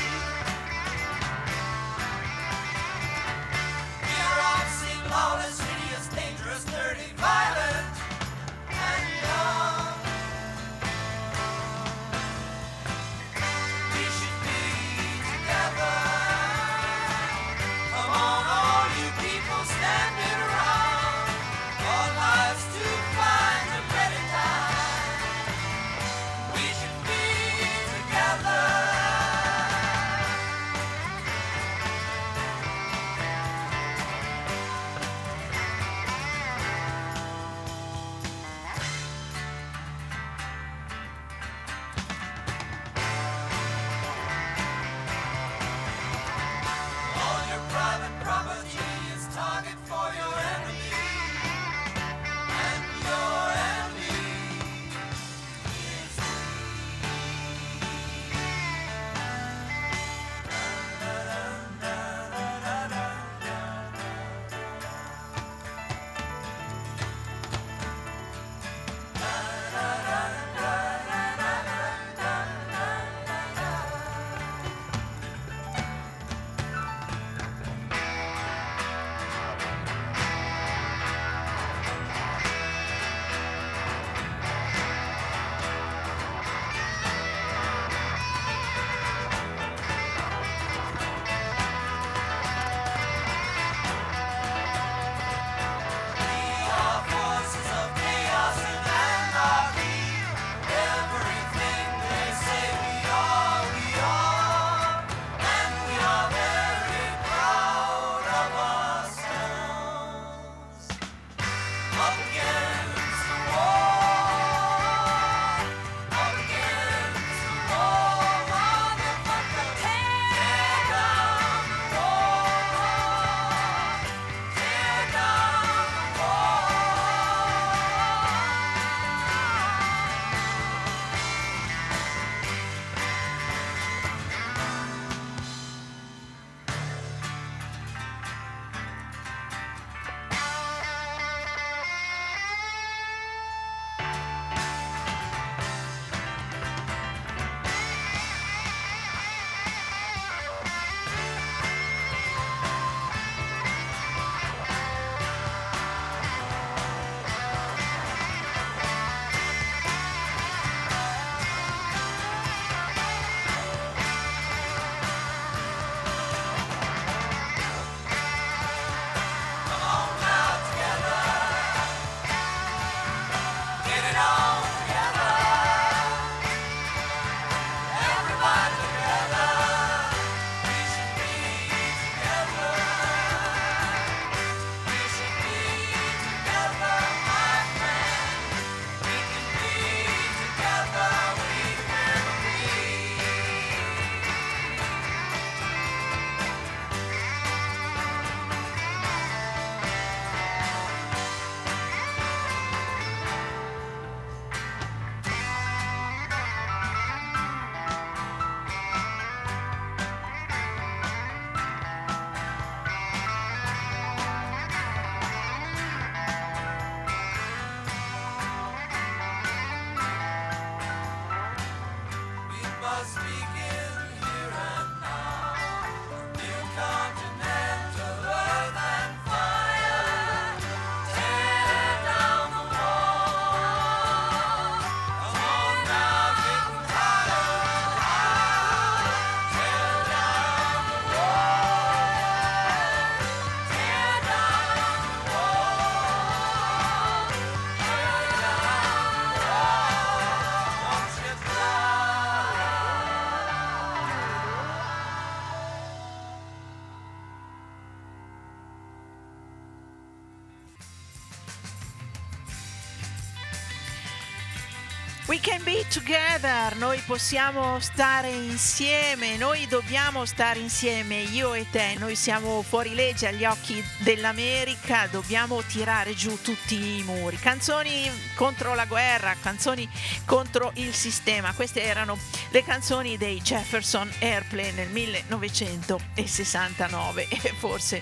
Can 265.44 265.62
be 265.62 265.84
together, 265.90 266.74
noi 266.76 266.98
possiamo 267.04 267.78
stare 267.78 268.30
insieme, 268.30 269.36
noi 269.36 269.66
dobbiamo 269.66 270.24
stare 270.24 270.58
insieme, 270.58 271.20
io 271.20 271.52
e 271.52 271.66
te, 271.70 271.96
noi 271.98 272.16
siamo 272.16 272.62
fuori 272.62 272.94
legge 272.94 273.26
agli 273.26 273.44
occhi 273.44 273.84
dell'America, 273.98 275.06
dobbiamo 275.10 275.60
tirare 275.60 276.14
giù 276.14 276.40
tutti 276.40 276.98
i 276.98 277.02
muri. 277.02 277.36
Canzoni 277.36 278.10
contro 278.36 278.74
la 278.74 278.86
guerra, 278.86 279.36
canzoni 279.38 279.86
contro 280.24 280.70
il 280.76 280.94
sistema, 280.94 281.52
queste 281.52 281.82
erano 281.82 282.16
le 282.48 282.64
canzoni 282.64 283.18
dei 283.18 283.42
Jefferson 283.42 284.10
Airplane 284.20 284.72
nel 284.72 284.88
1969 284.88 287.28
e 287.28 287.52
forse 287.58 288.00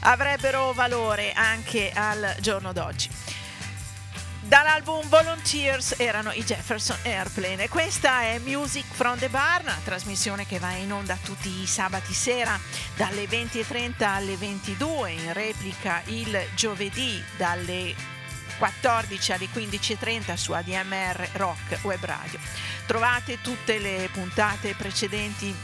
avrebbero 0.00 0.72
valore 0.72 1.32
anche 1.34 1.92
al 1.94 2.34
giorno 2.40 2.72
d'oggi. 2.72 3.23
Dall'album 4.74 5.08
Volunteers 5.08 5.94
erano 5.98 6.32
i 6.32 6.42
Jefferson 6.42 6.96
Airplane 7.04 7.62
e 7.62 7.68
questa 7.68 8.22
è 8.22 8.40
Music 8.40 8.84
from 8.90 9.16
the 9.18 9.28
Bar, 9.28 9.62
una 9.62 9.78
trasmissione 9.84 10.46
che 10.46 10.58
va 10.58 10.72
in 10.72 10.92
onda 10.92 11.16
tutti 11.22 11.48
i 11.48 11.64
sabati 11.64 12.12
sera 12.12 12.58
dalle 12.96 13.26
20.30 13.26 14.02
alle 14.02 14.36
22, 14.36 15.12
in 15.12 15.32
replica 15.32 16.02
il 16.06 16.36
giovedì 16.56 17.22
dalle 17.36 17.94
14 18.58 19.32
alle 19.34 19.46
15.30 19.46 20.34
su 20.34 20.50
ADMR 20.50 21.28
Rock 21.34 21.78
Web 21.82 22.04
Radio. 22.04 22.40
Trovate 22.84 23.40
tutte 23.42 23.78
le 23.78 24.08
puntate 24.12 24.74
precedenti 24.74 25.54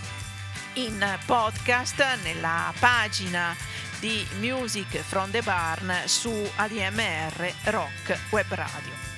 in 0.74 1.18
podcast 1.26 2.18
nella 2.22 2.72
pagina 2.78 3.56
di 4.00 4.26
Music 4.38 5.02
from 5.02 5.30
the 5.30 5.42
Barn 5.42 5.92
su 6.06 6.32
ADMR 6.56 7.52
Rock 7.64 8.18
Web 8.30 8.46
Radio. 8.48 9.09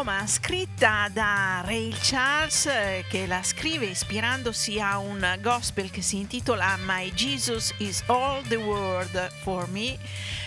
Got 0.00 0.06
a 0.06 0.12
Woman, 0.12 0.28
scritta 0.28 1.08
da 1.12 1.62
Ray 1.64 1.92
Charles, 2.00 2.66
eh, 2.66 3.04
che 3.08 3.26
la 3.26 3.42
scrive 3.42 3.86
ispirandosi 3.86 4.80
a 4.80 4.98
un 4.98 5.38
gospel 5.42 5.90
che 5.90 6.00
si 6.00 6.16
intitola 6.16 6.78
My 6.84 7.12
Jesus 7.12 7.74
is 7.78 8.02
All 8.06 8.42
the 8.48 8.56
World 8.56 9.30
for 9.42 9.68
Me. 9.68 9.98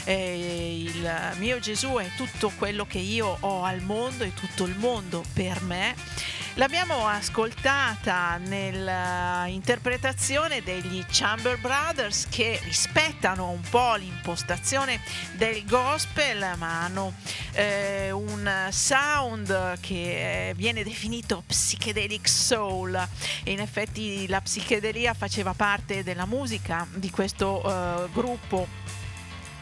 Eh, 0.06 0.82
il 0.86 1.34
mio 1.38 1.60
Gesù 1.60 1.96
è 1.98 2.10
tutto 2.16 2.52
quello 2.58 2.86
che 2.86 2.98
io 2.98 3.38
ho 3.40 3.64
al 3.64 3.82
mondo 3.82 4.24
e 4.24 4.34
tutto 4.34 4.66
il 4.66 4.76
mondo 4.78 5.24
per 5.34 5.62
me. 5.62 5.96
L'abbiamo 6.58 7.08
ascoltata 7.08 8.38
nell'interpretazione 8.38 10.62
degli 10.62 11.04
Chamber 11.10 11.60
Brothers 11.60 12.28
che 12.30 12.60
rispettano 12.64 13.50
un 13.50 13.62
po' 13.68 13.96
l'impostazione 13.96 15.02
del 15.36 15.66
gospel 15.66 16.54
ma 16.58 16.84
hanno 16.84 17.14
eh, 17.54 18.12
un 18.12 18.68
sound 18.70 19.80
che 19.80 20.54
viene 20.56 20.84
definito 20.84 21.42
psychedelic 21.48 22.30
soul. 22.30 23.04
In 23.46 23.60
effetti 23.60 24.28
la 24.28 24.40
psichedelia 24.40 25.16
faceva 25.16 25.56
parte 25.56 26.04
della 26.04 26.28
musica 26.28 26.86
di 26.94 27.10
questo 27.10 27.64
eh, 27.64 28.10
gruppo 28.12 28.68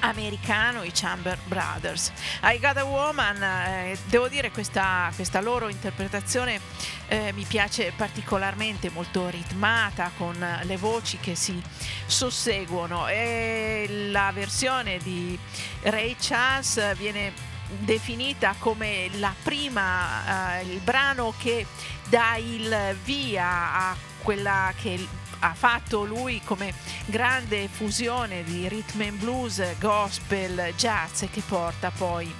americano, 0.01 0.83
i 0.83 0.91
Chamber 0.93 1.37
Brothers. 1.45 2.11
I 2.43 2.59
Got 2.59 2.77
a 2.77 2.83
Woman, 2.83 3.41
eh, 3.41 3.97
devo 4.05 4.27
dire 4.27 4.51
questa, 4.51 5.11
questa 5.15 5.41
loro 5.41 5.69
interpretazione 5.69 6.59
eh, 7.07 7.31
mi 7.33 7.45
piace 7.45 7.93
particolarmente, 7.95 8.89
molto 8.89 9.27
ritmata, 9.29 10.11
con 10.17 10.35
le 10.63 10.77
voci 10.77 11.17
che 11.17 11.35
si 11.35 11.61
susseguono 12.05 13.07
e 13.07 14.07
la 14.11 14.31
versione 14.33 14.97
di 14.99 15.37
Ray 15.81 16.15
Charles 16.19 16.95
viene 16.95 17.33
definita 17.79 18.55
come 18.59 19.09
la 19.17 19.33
prima, 19.41 20.59
eh, 20.59 20.63
il 20.63 20.79
brano 20.79 21.33
che 21.37 21.65
dà 22.09 22.35
il 22.35 22.97
via 23.03 23.89
a 23.89 23.95
quella 24.21 24.73
che 24.79 25.07
ha 25.41 25.53
fatto 25.53 26.03
lui 26.03 26.41
come 26.43 26.73
grande 27.05 27.67
fusione 27.67 28.43
di 28.43 28.67
rhythm 28.67 29.01
and 29.01 29.17
blues, 29.17 29.61
gospel, 29.79 30.73
jazz 30.75 31.23
che 31.31 31.41
porta 31.41 31.91
poi 31.91 32.33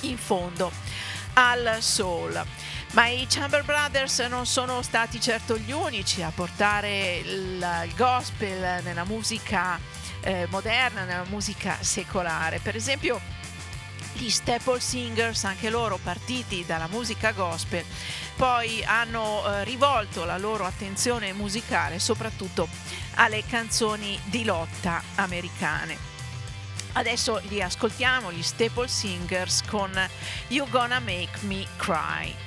in 0.00 0.16
fondo 0.16 0.70
al 1.34 1.78
soul. 1.80 2.44
Ma 2.92 3.08
i 3.08 3.26
Chamber 3.28 3.64
Brothers 3.64 4.20
non 4.20 4.46
sono 4.46 4.80
stati 4.82 5.20
certo 5.20 5.58
gli 5.58 5.72
unici 5.72 6.22
a 6.22 6.30
portare 6.32 7.16
il, 7.16 7.92
gospel 7.96 8.82
nella 8.84 9.04
musica 9.04 9.78
eh, 10.20 10.46
moderna, 10.50 11.04
nella 11.04 11.24
musica 11.28 11.76
secolare. 11.80 12.60
Per 12.60 12.76
esempio, 12.76 13.20
gli 14.12 14.30
Staple 14.30 14.78
Singers, 14.78 15.42
anche 15.44 15.70
loro 15.70 15.98
partiti 16.00 16.64
dalla 16.64 16.86
musica 16.86 17.32
gospel, 17.32 17.84
poi 18.36 18.82
hanno 18.84 19.44
eh, 19.46 19.64
rivolto 19.64 20.24
la 20.24 20.38
loro 20.38 20.64
attenzione 20.64 21.32
musicale 21.32 21.98
soprattutto 21.98 22.68
alle 23.14 23.44
canzoni 23.46 24.18
di 24.24 24.44
lotta 24.44 25.02
americane. 25.16 26.12
Adesso 26.92 27.40
li 27.48 27.60
ascoltiamo, 27.60 28.30
gli 28.30 28.42
Staple 28.42 28.86
Singers 28.86 29.62
con 29.66 29.90
You 30.48 30.68
Gonna 30.68 31.00
Make 31.00 31.38
Me 31.40 31.66
Cry. 31.76 32.43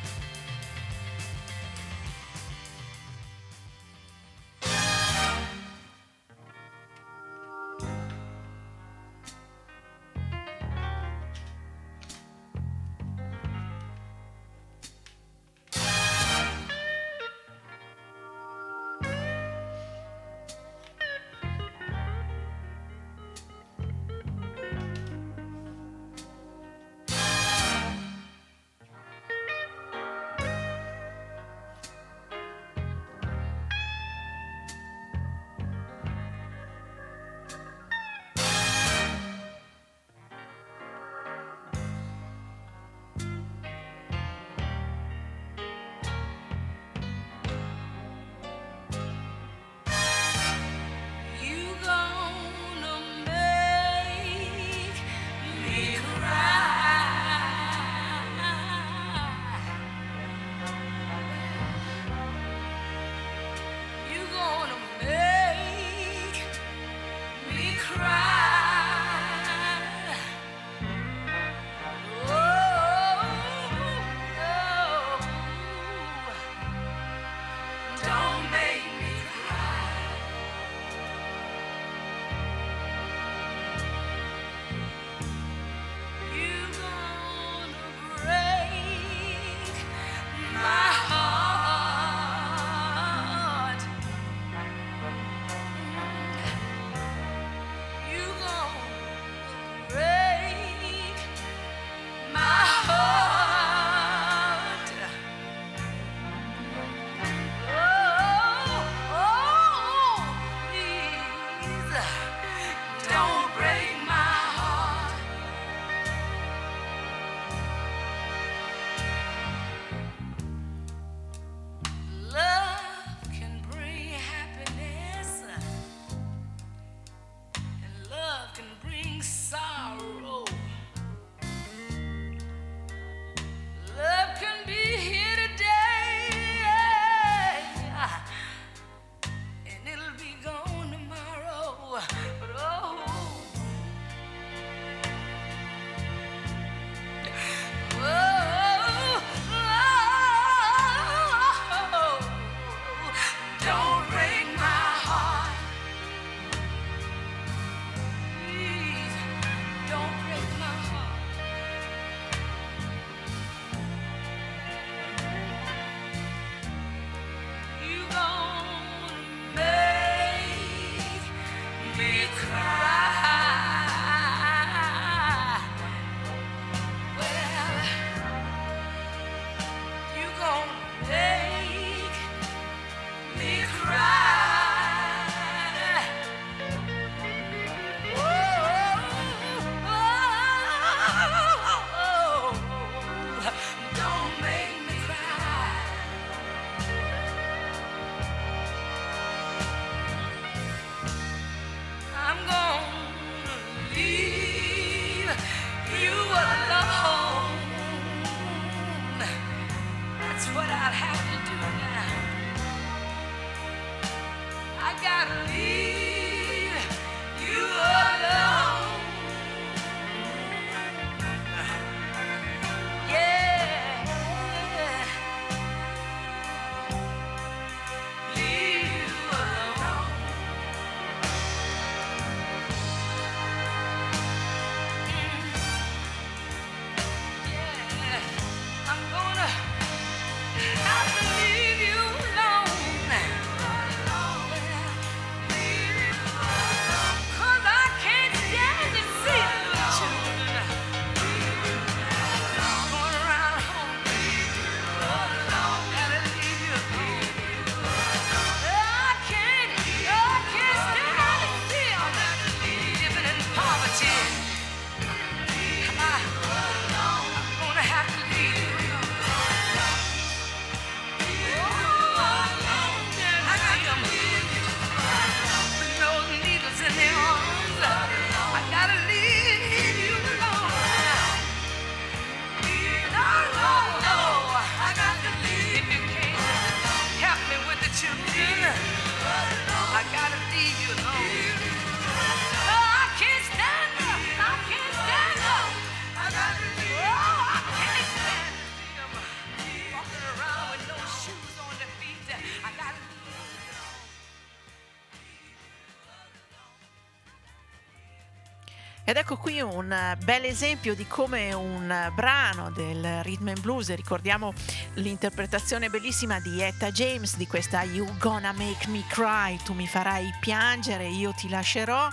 Ed 309.17 309.23
ecco 309.23 309.37
qui 309.37 309.59
un 309.61 310.15
bel 310.25 310.43
esempio 310.43 310.93
di 310.93 311.07
come 311.07 311.51
un 311.51 312.11
brano 312.13 312.69
del 312.69 313.23
rhythm 313.23 313.47
and 313.47 313.61
blues, 313.61 313.91
ricordiamo 313.95 314.53
l'interpretazione 314.93 315.89
bellissima 315.89 316.39
di 316.39 316.61
Etta 316.61 316.91
James 316.91 317.35
di 317.35 317.47
questa 317.47 317.81
You 317.81 318.15
Gonna 318.19 318.51
Make 318.51 318.87
Me 318.89 319.03
Cry, 319.07 319.57
tu 319.63 319.73
mi 319.73 319.87
farai 319.87 320.31
piangere, 320.39 321.07
io 321.07 321.33
ti 321.33 321.49
lascerò, 321.49 322.07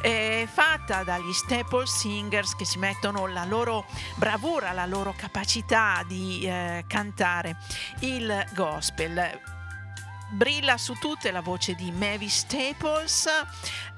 è 0.00 0.48
fatta 0.50 1.02
dagli 1.02 1.34
Staple 1.34 1.86
Singers 1.86 2.56
che 2.56 2.64
si 2.64 2.78
mettono 2.78 3.26
la 3.26 3.44
loro 3.44 3.84
bravura, 4.14 4.72
la 4.72 4.86
loro 4.86 5.12
capacità 5.14 6.02
di 6.06 6.46
eh, 6.46 6.82
cantare 6.88 7.58
il 8.00 8.46
gospel. 8.54 9.56
Brilla 10.30 10.76
su 10.76 10.92
tutte 10.92 11.30
la 11.30 11.40
voce 11.40 11.74
di 11.74 11.90
Mavis 11.90 12.40
Staples 12.40 13.26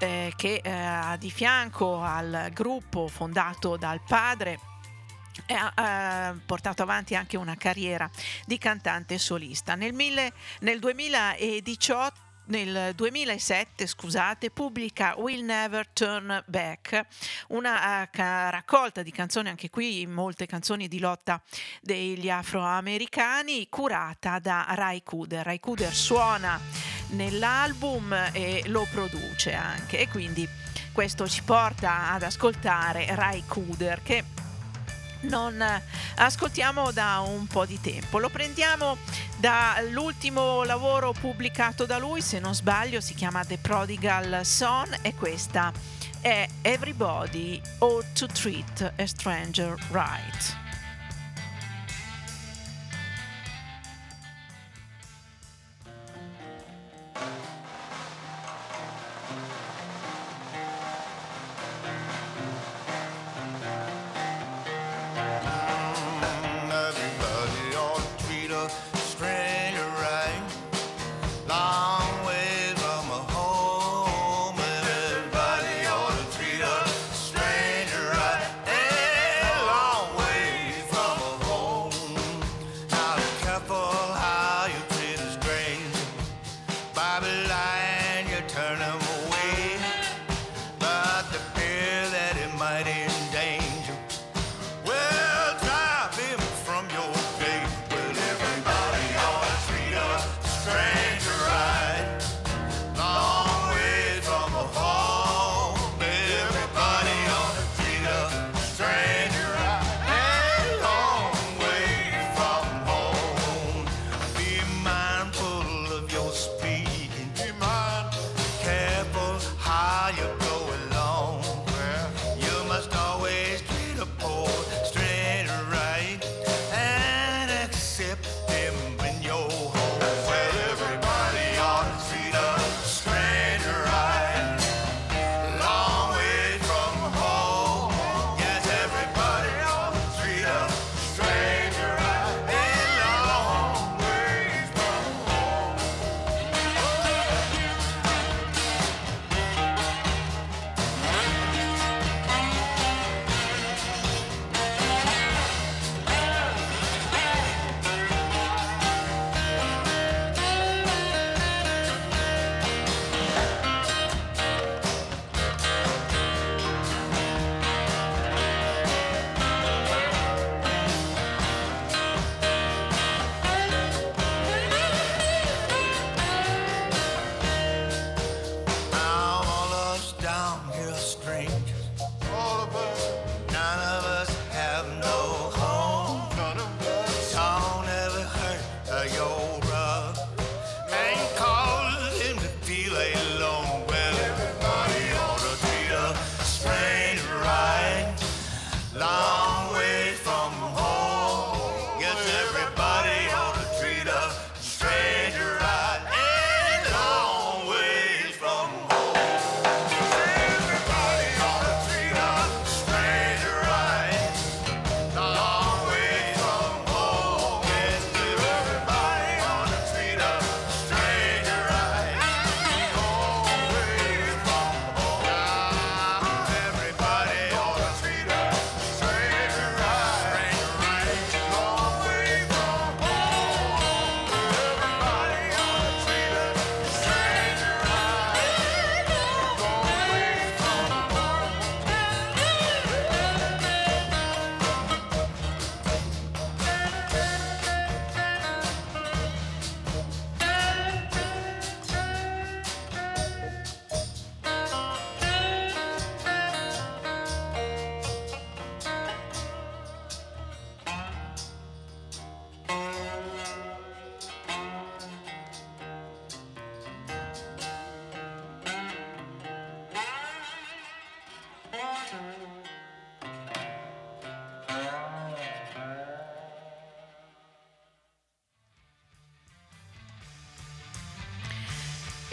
eh, 0.01 0.32
che 0.36 0.60
eh, 0.62 1.18
di 1.18 1.31
fianco 1.31 2.02
al 2.02 2.51
gruppo 2.52 3.09
fondato 3.09 3.77
dal 3.77 4.01
padre 4.06 4.59
ha 5.47 6.35
portato 6.44 6.82
avanti 6.82 7.14
anche 7.14 7.36
una 7.36 7.56
carriera 7.56 8.10
di 8.44 8.59
cantante 8.59 9.16
solista. 9.18 9.74
Nel, 9.74 9.93
mille, 9.93 10.32
nel 10.60 10.78
2018 10.78 12.28
nel 12.51 12.94
2007 12.94 13.86
scusate, 13.86 14.51
pubblica 14.51 15.14
Will 15.16 15.44
Never 15.44 15.86
Turn 15.89 16.43
Back, 16.47 17.06
una 17.48 18.02
uh, 18.02 18.06
raccolta 18.12 19.02
di 19.02 19.12
canzoni, 19.12 19.48
anche 19.48 19.70
qui 19.70 20.06
molte 20.06 20.47
canzoni 20.47 20.89
di 20.89 20.98
lotta 20.98 21.40
degli 21.81 22.28
afroamericani, 22.28 23.68
curata 23.68 24.39
da 24.40 24.66
Rai 24.70 25.02
Kuder. 25.02 25.44
Rai 25.44 25.60
Kuder 25.60 25.94
suona 25.94 26.60
nell'album 27.11 28.31
e 28.32 28.62
lo 28.66 28.87
produce 28.91 29.53
anche 29.53 29.99
e 29.99 30.09
quindi 30.09 30.49
questo 30.93 31.28
ci 31.28 31.43
porta 31.43 32.11
ad 32.11 32.23
ascoltare 32.23 33.07
Rai 33.15 33.45
Kuder 33.47 34.03
che 34.03 34.24
non 35.23 35.62
ascoltiamo 36.16 36.93
da 36.93 37.20
un 37.20 37.47
po' 37.47 37.66
di 37.66 37.81
tempo. 37.81 38.19
Lo 38.19 38.31
prendiamo 38.31 38.97
dall'ultimo 39.37 40.62
lavoro 40.65 41.12
pubblicato 41.12 41.85
da 41.87 41.99
lui, 41.99 42.23
se 42.23 42.39
non 42.39 42.55
sbaglio 42.55 43.01
si 43.01 43.15
chiama 43.15 43.45
The 43.45 43.59
Prodigal 43.59 44.45
Son 44.45 44.89
e 45.03 45.15
questa 45.15 45.73
è 46.20 46.47
Everybody 46.62 47.61
Ought 47.78 48.12
to 48.12 48.27
Treat 48.27 48.93
a 48.97 49.07
Stranger 49.07 49.74
Right. 49.91 50.69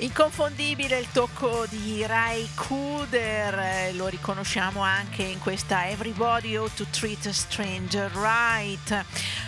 Inconfondibile 0.08 1.00
il 1.00 1.12
tocco 1.12 1.66
di 1.68 2.06
Ray 2.06 2.48
Cooder, 2.56 3.60
eh, 3.60 3.94
lo 3.94 4.08
riconosciamo 4.08 4.80
anche 4.80 5.22
in 5.22 5.38
questa 5.38 5.90
Everybody 5.90 6.56
Ought 6.56 6.76
to 6.76 6.86
Treat 6.90 7.26
a 7.26 7.34
Stranger 7.34 8.10
Right. 8.14 9.06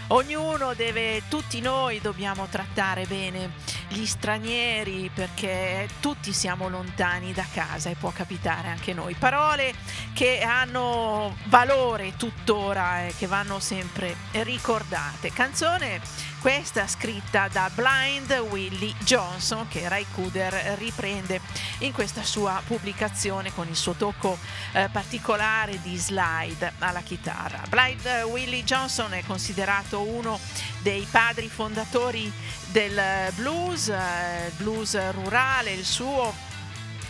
Ognuno 0.08 0.74
deve, 0.74 1.24
tutti 1.30 1.62
noi 1.62 2.02
dobbiamo 2.02 2.48
trattare 2.48 3.06
bene 3.06 3.52
gli 3.88 4.06
stranieri 4.06 5.10
perché 5.14 5.88
tutti 6.02 6.34
siamo 6.34 6.68
lontani 6.68 7.32
da 7.32 7.46
casa 7.54 7.90
e 7.90 7.96
può 7.96 8.12
capitare 8.12 8.68
anche 8.68 8.94
noi. 8.94 9.16
Parole 9.16 9.74
che 10.14 10.42
hanno 10.42 11.38
valore 11.46 12.18
tuttora 12.18 13.06
e 13.06 13.14
che 13.18 13.28
vanno 13.28 13.60
sempre 13.60 14.14
ricordate. 14.32 15.32
Canzone 15.32 16.02
questa 16.40 16.88
scritta 16.88 17.50
da 17.50 17.70
Blind 17.74 18.32
Willie 18.50 18.94
Johnson 19.00 19.68
che 19.68 19.88
Ray 19.90 20.06
Cooder 20.14 20.54
riprende 20.78 21.42
in 21.80 21.92
questa 21.92 22.24
sua 22.24 22.62
pubblicazione 22.66 23.54
con 23.54 23.68
il 23.68 23.76
suo 23.76 23.94
tocco 23.94 24.38
eh, 24.74 24.88
particolare 24.92 25.82
di 25.82 25.98
slide 25.98 26.74
alla 26.80 27.02
chitarra. 27.02 27.62
Blind 27.68 28.06
Willie 28.28 28.64
Johnson 28.64 29.14
è 29.14 29.24
considerato 29.26 30.02
uno 30.02 30.40
dei 30.82 31.06
padri 31.10 31.50
fondatori 31.50 32.32
del 32.68 33.32
blues, 33.36 33.90
eh, 33.90 34.52
blues 34.58 35.12
rurale, 35.12 35.74
il 35.74 35.86
suo 35.86 36.34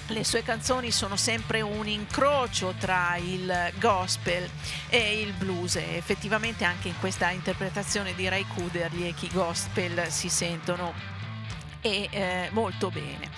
le 0.10 0.23
sue 0.23 0.44
canzoni 0.44 0.91
sono 0.91 1.15
sempre 1.15 1.61
un 1.61 1.88
incrocio 1.88 2.73
tra 2.80 3.15
il 3.18 3.72
gospel 3.80 4.49
e 4.90 5.22
il 5.22 5.34
blues 5.34 5.76
e 5.76 5.95
effettivamente 5.95 6.64
anche 6.64 6.88
in 6.88 6.98
questa 6.99 7.30
interpretazione 7.30 8.15
di 8.15 8.27
Ray 8.27 8.45
Cooder 8.56 8.91
gli 8.94 9.03
echi 9.03 9.30
gospel 9.31 10.10
si 10.10 10.30
sentono 10.30 10.94
e 11.81 12.07
eh, 12.11 12.49
molto 12.52 12.90
bene. 12.90 13.30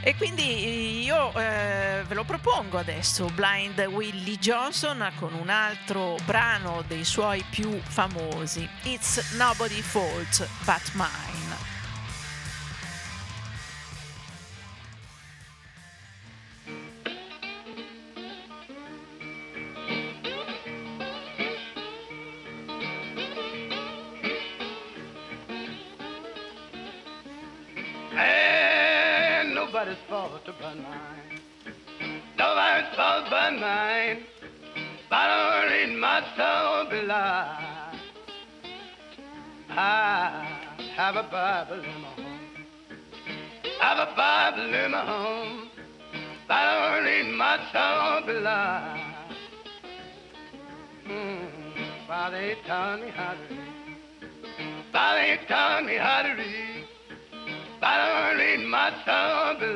E 0.00 0.14
quindi 0.14 1.02
io 1.02 1.32
eh, 1.34 2.04
ve 2.06 2.14
lo 2.14 2.24
propongo 2.24 2.78
adesso, 2.78 3.26
Blind 3.34 3.78
Willie 3.78 4.38
Johnson 4.38 5.10
con 5.18 5.34
un 5.34 5.48
altro 5.48 6.16
brano 6.24 6.82
dei 6.86 7.04
suoi 7.04 7.44
più 7.50 7.78
famosi, 7.82 8.68
It's 8.84 9.34
Nobody 9.34 9.82
Fault 9.82 10.48
But 10.64 10.92
Mine. 10.94 11.47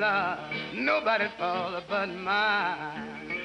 Below 0.03 0.37
nobody's 0.75 1.31
fault 1.39 1.85
but 1.89 2.07
mine. 2.07 3.39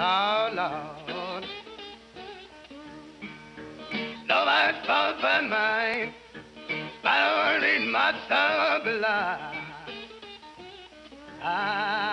Oh, 0.00 0.50
Lord. 0.54 1.44
Nobody's 4.28 4.86
fault 4.86 5.16
but 5.22 5.42
mine. 5.44 6.14
I 7.02 7.16
don't 7.24 7.62
read 7.62 7.88
my 7.90 8.12
below. 8.84 9.36
Ah. 11.42 11.98
have 11.98 12.07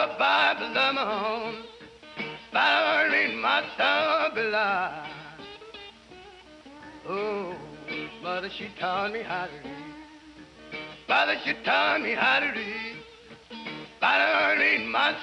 a 0.00 0.16
Bible 0.18 0.78
of 0.78 0.94
my 3.40 3.62
soul. 3.76 4.30
Oh, 7.08 7.54
mother, 8.22 8.50
she 8.56 8.68
taught 8.78 9.12
me 9.12 9.22
how 9.22 9.46
to 9.46 9.52
read. 9.52 10.82
Father, 11.06 11.34
she 11.44 11.54
taught 11.64 12.02
me 12.02 12.14
how 12.14 12.40
to 12.40 12.46
read. 12.46 12.98
In 14.78 14.90
my 14.92 15.14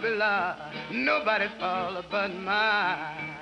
belong. 0.00 0.56
Nobody's 0.92 1.50
fault 1.58 2.04
but 2.10 2.28
mine. 2.28 3.36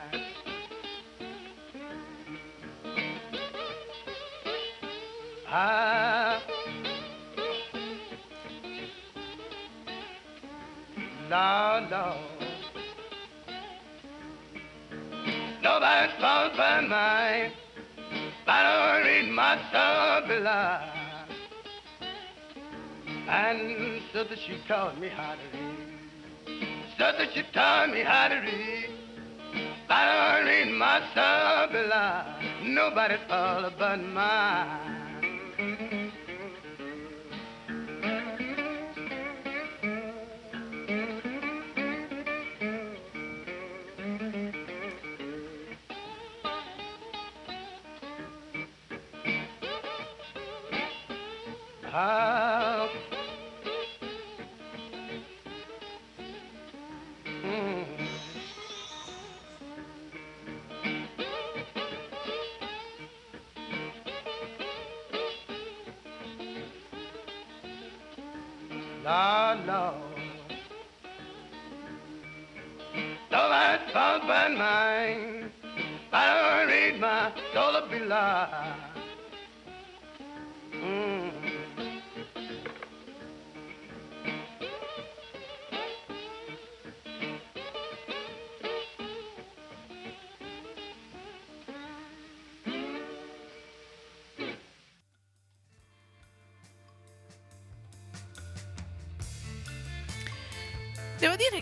Ah. 5.47 6.54
Lord, 11.31 11.91
No, 11.91 12.17
Nobody's 15.63 16.21
fault 16.21 16.53
but 16.57 16.83
mine. 16.83 17.53
I 18.47 18.63
don't 18.63 19.07
read 19.07 19.33
my 19.33 19.57
below. 20.29 20.81
And 23.27 24.03
so 24.13 24.25
that 24.25 24.39
she 24.47 24.59
taught 24.69 25.01
me 25.01 25.09
how 25.09 25.35
to 25.35 25.59
read. 25.59 26.85
So 26.99 27.05
that 27.17 27.29
she 27.33 27.43
taught 27.55 27.91
me 27.91 28.03
how 28.03 28.29
to 28.29 28.35
read. 28.35 28.91
I 29.89 30.37
don't 30.37 30.47
read 30.47 30.79
my 30.79 31.69
below. 31.73 32.71
Nobody's 32.71 33.27
fault 33.29 33.73
but 33.79 33.97
mine. 33.97 35.04
House. 51.95 52.91
Mm. 57.45 57.87
Lord, 69.05 69.67
Lord. 69.69 69.95
Though 73.31 73.37
I 73.37 73.79
thought 73.93 74.27
by 74.27 74.49
mine, 74.49 75.53
I 76.13 76.59
don't 76.59 76.69
read 76.69 77.01
my 77.01 77.33
soul 77.53 77.89
be 77.89 78.01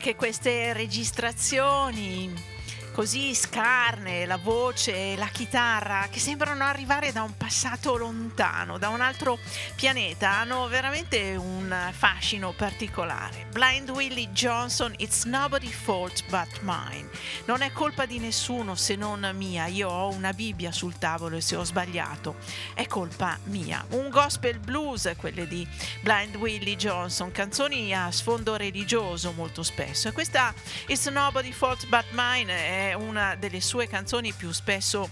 che 0.03 0.17
queste 0.17 0.73
registrazioni 0.73 2.52
così 2.93 3.35
scarne, 3.35 4.27
la 4.27 4.37
voce, 4.37 5.17
la 5.17 5.27
chitarra, 5.27 6.09
che 6.11 6.21
sembrano 6.21 6.65
arrivare 6.65 7.11
da 7.11 7.23
un 7.23 7.37
passato 7.37 7.97
lontano, 7.97 8.79
da 8.79 8.91
un 8.91 9.01
altro 9.01 9.39
pianeta, 9.75 10.31
hanno 10.31 10.69
veramente 10.69 11.35
un 11.35 11.75
fascino 11.93 12.53
particolare. 12.53 13.47
Blind 13.51 13.89
Willie 13.91 14.31
Johnson, 14.31 14.93
It's 14.99 15.25
Nobody's 15.25 15.75
Fault 15.75 16.25
But 16.29 16.61
Mine. 16.63 17.09
Non 17.47 17.63
è 17.63 17.73
colpa 17.73 18.07
di 18.07 18.19
nessuno 18.19 18.75
se 18.75 18.95
non 18.95 19.31
mia, 19.35 19.67
io 19.67 19.89
ho 19.89 20.11
una 20.11 20.33
Bibbia 20.33 20.71
sul 20.71 20.99
tavolo 20.99 21.37
e 21.37 21.41
se 21.41 21.57
ho 21.57 21.65
sbagliato 21.65 22.37
è 22.75 22.87
colpa 22.87 23.39
mia. 23.45 23.85
Un 23.91 24.11
gospel 24.11 24.59
blues, 24.59 25.11
quelle 25.17 25.49
di 25.49 25.67
Blind 26.03 26.37
Willie 26.37 26.77
Johnson, 26.77 27.33
canzoni 27.33 27.95
a 27.95 28.11
sfondo 28.11 28.57
religioso 28.57 29.33
molto 29.33 29.63
spesso. 29.63 30.09
E 30.09 30.13
questa 30.13 30.53
It's 30.87 31.07
Nobody's 31.07 31.57
Fault 31.57 31.87
But 31.87 32.07
Mine 32.13 32.53
è 32.53 32.82
una 32.95 33.35
delle 33.37 33.61
sue 33.61 33.87
canzoni 33.87 34.33
più 34.33 34.51
spesso 34.53 35.09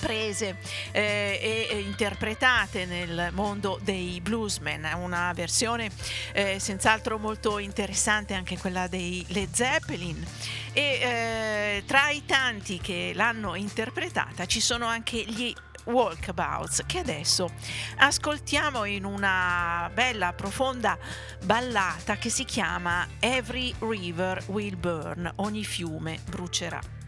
prese 0.00 0.56
eh, 0.92 1.68
e 1.70 1.80
interpretate 1.80 2.86
nel 2.86 3.30
mondo 3.32 3.78
dei 3.82 4.20
bluesmen, 4.20 4.88
una 4.96 5.32
versione 5.34 5.90
eh, 6.32 6.58
senz'altro 6.58 7.18
molto 7.18 7.58
interessante 7.58 8.34
anche 8.34 8.58
quella 8.58 8.88
dei 8.88 9.24
Led 9.28 9.52
Zeppelin. 9.52 10.24
E 10.72 10.80
eh, 10.82 11.82
tra 11.86 12.10
i 12.10 12.24
tanti 12.24 12.80
che 12.80 13.12
l'hanno 13.14 13.54
interpretata 13.54 14.46
ci 14.46 14.60
sono 14.60 14.86
anche 14.86 15.22
gli 15.22 15.52
Walkabouts 15.90 16.84
che 16.86 16.98
adesso 16.98 17.50
ascoltiamo 17.96 18.84
in 18.84 19.04
una 19.04 19.90
bella 19.92 20.32
profonda 20.32 20.98
ballata 21.44 22.16
che 22.16 22.30
si 22.30 22.44
chiama 22.44 23.06
Every 23.18 23.74
River 23.78 24.42
Will 24.46 24.78
Burn, 24.78 25.30
ogni 25.36 25.64
fiume 25.64 26.20
brucerà. 26.28 26.99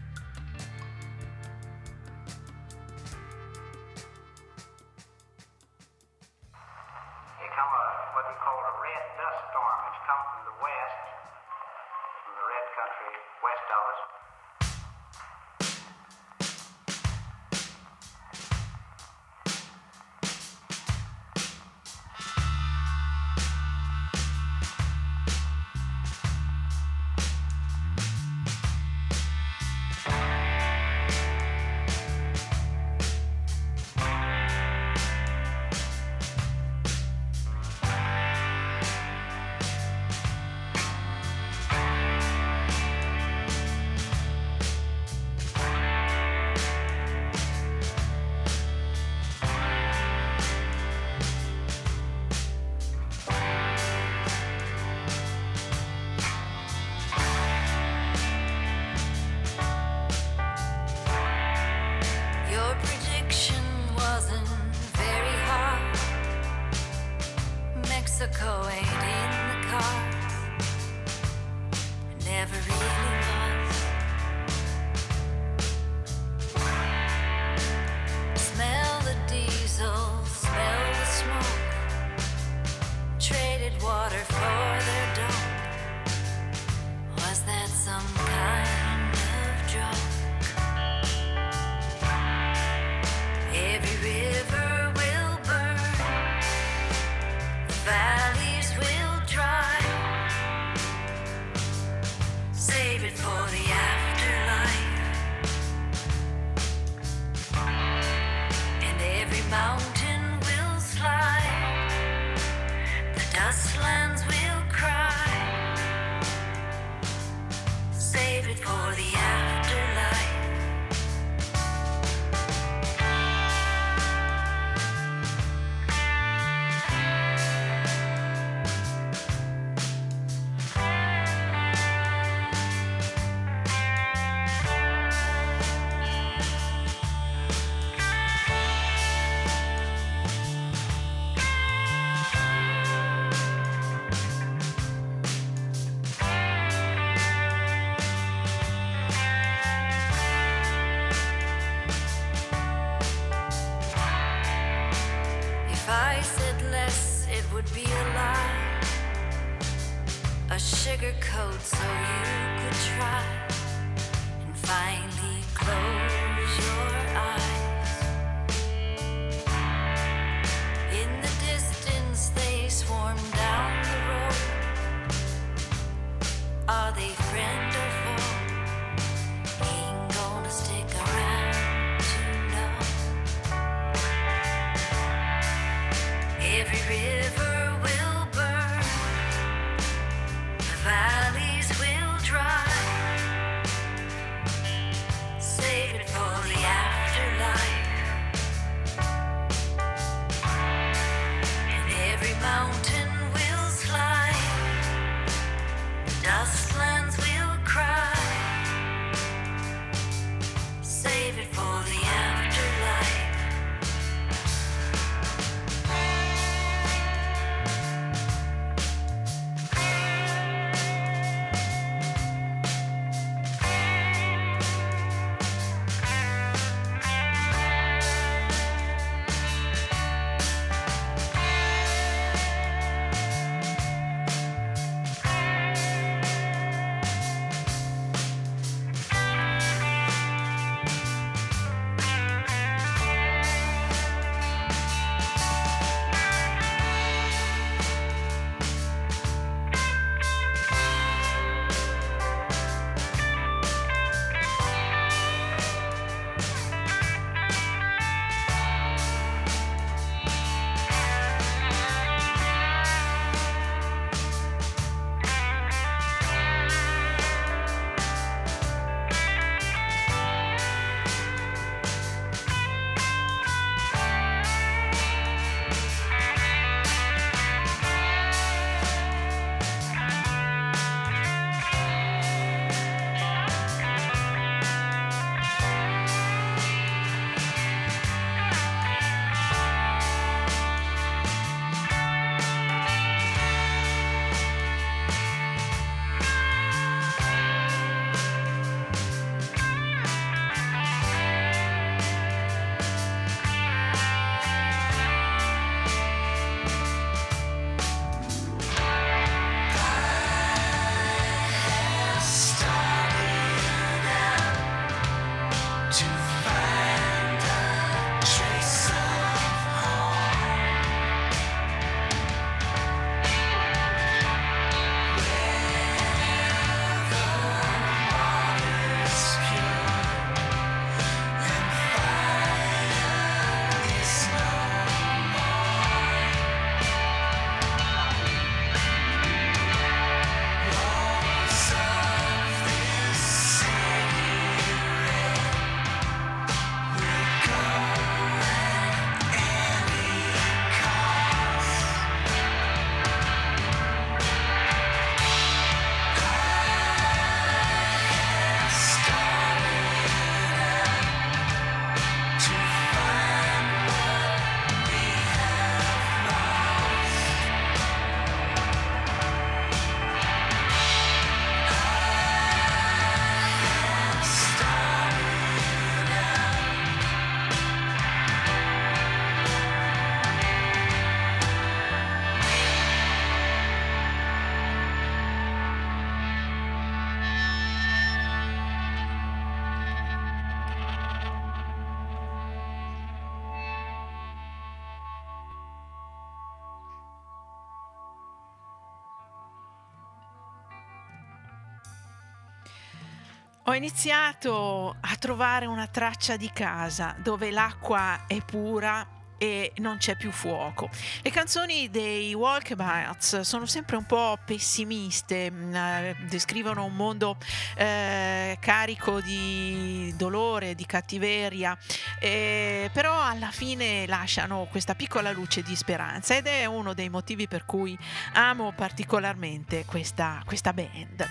Ho 403.73 403.75
iniziato 403.75 404.97
a 404.99 405.15
trovare 405.17 405.65
una 405.65 405.87
traccia 405.87 406.37
di 406.37 406.51
casa 406.53 407.15
dove 407.17 407.49
l'acqua 407.49 408.25
è 408.27 408.39
pura 408.45 409.03
e 409.43 409.73
non 409.79 409.97
c'è 409.97 410.15
più 410.15 410.31
fuoco. 410.31 410.89
Le 411.21 411.29
canzoni 411.29 411.89
dei 411.89 412.33
Walkabouts 412.33 413.41
sono 413.41 413.65
sempre 413.65 413.97
un 413.97 414.05
po' 414.05 414.37
pessimiste, 414.45 415.51
mm, 415.51 415.75
eh, 415.75 416.15
descrivono 416.29 416.85
un 416.85 416.95
mondo 416.95 417.35
eh, 417.75 418.57
carico 418.61 419.19
di 419.19 420.13
dolore, 420.15 420.75
di 420.75 420.85
cattiveria, 420.85 421.77
eh, 422.21 422.89
però 422.93 423.21
alla 423.21 423.51
fine 423.51 424.07
lasciano 424.07 424.65
questa 424.71 424.95
piccola 424.95 425.33
luce 425.33 425.61
di 425.61 425.75
speranza 425.75 426.37
ed 426.37 426.47
è 426.47 426.63
uno 426.63 426.93
dei 426.93 427.09
motivi 427.09 427.49
per 427.49 427.65
cui 427.65 427.97
amo 428.35 428.71
particolarmente 428.71 429.83
questa, 429.83 430.41
questa 430.45 430.71
band. 430.71 431.27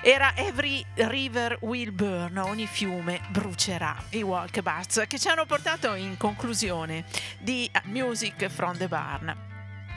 Era 0.00 0.34
Every 0.34 0.84
River 0.94 1.58
Will 1.60 1.94
Burn, 1.94 2.38
ogni 2.38 2.66
fiume 2.66 3.20
brucerà, 3.28 3.96
i 4.10 4.22
Walkabouts, 4.22 5.04
che 5.06 5.20
ci 5.20 5.28
hanno 5.28 5.46
portato 5.46 5.94
in 5.94 6.16
conclusione 6.16 7.04
di 7.52 7.70
Music 7.84 8.48
from 8.48 8.78
the 8.78 8.88
Barn. 8.88 9.36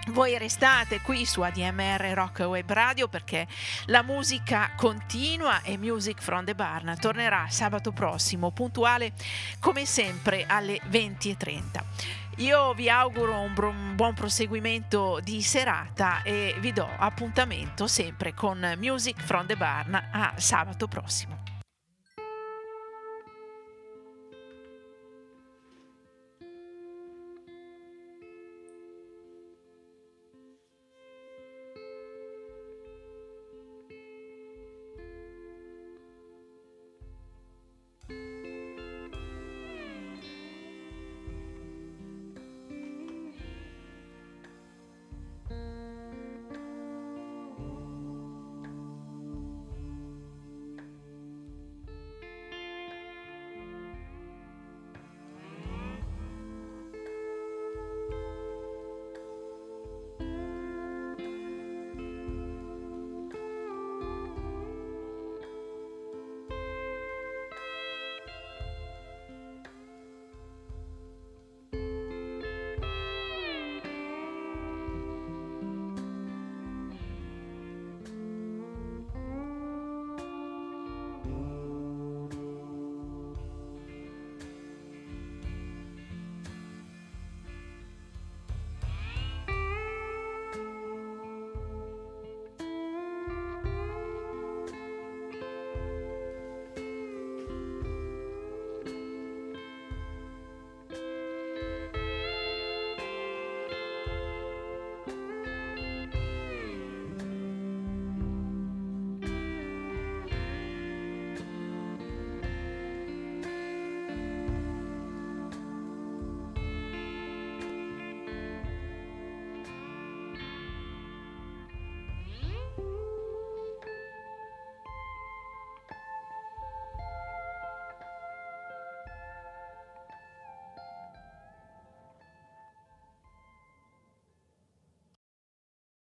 Voi 0.07 0.37
restate 0.37 0.99
qui 0.99 1.25
su 1.25 1.39
ADMR 1.39 2.11
Rock 2.13 2.39
Web 2.39 2.69
Radio 2.69 3.07
perché 3.07 3.47
la 3.85 4.03
musica 4.03 4.71
continua 4.75 5.61
e 5.61 5.77
Music 5.77 6.21
from 6.21 6.43
the 6.43 6.53
Barn 6.53 6.97
tornerà 6.99 7.45
sabato 7.47 7.93
prossimo, 7.93 8.51
puntuale 8.51 9.13
come 9.61 9.85
sempre 9.85 10.45
alle 10.45 10.81
20.30. 10.89 11.83
Io 12.39 12.73
vi 12.73 12.89
auguro 12.89 13.39
un 13.39 13.95
buon 13.95 14.13
proseguimento 14.13 15.21
di 15.23 15.41
serata 15.41 16.23
e 16.23 16.57
vi 16.59 16.73
do 16.73 16.89
appuntamento 16.97 17.87
sempre 17.87 18.33
con 18.33 18.75
Music 18.77 19.21
from 19.21 19.45
the 19.45 19.55
Barn 19.55 19.95
a 19.95 20.33
sabato 20.35 20.89
prossimo. 20.89 21.54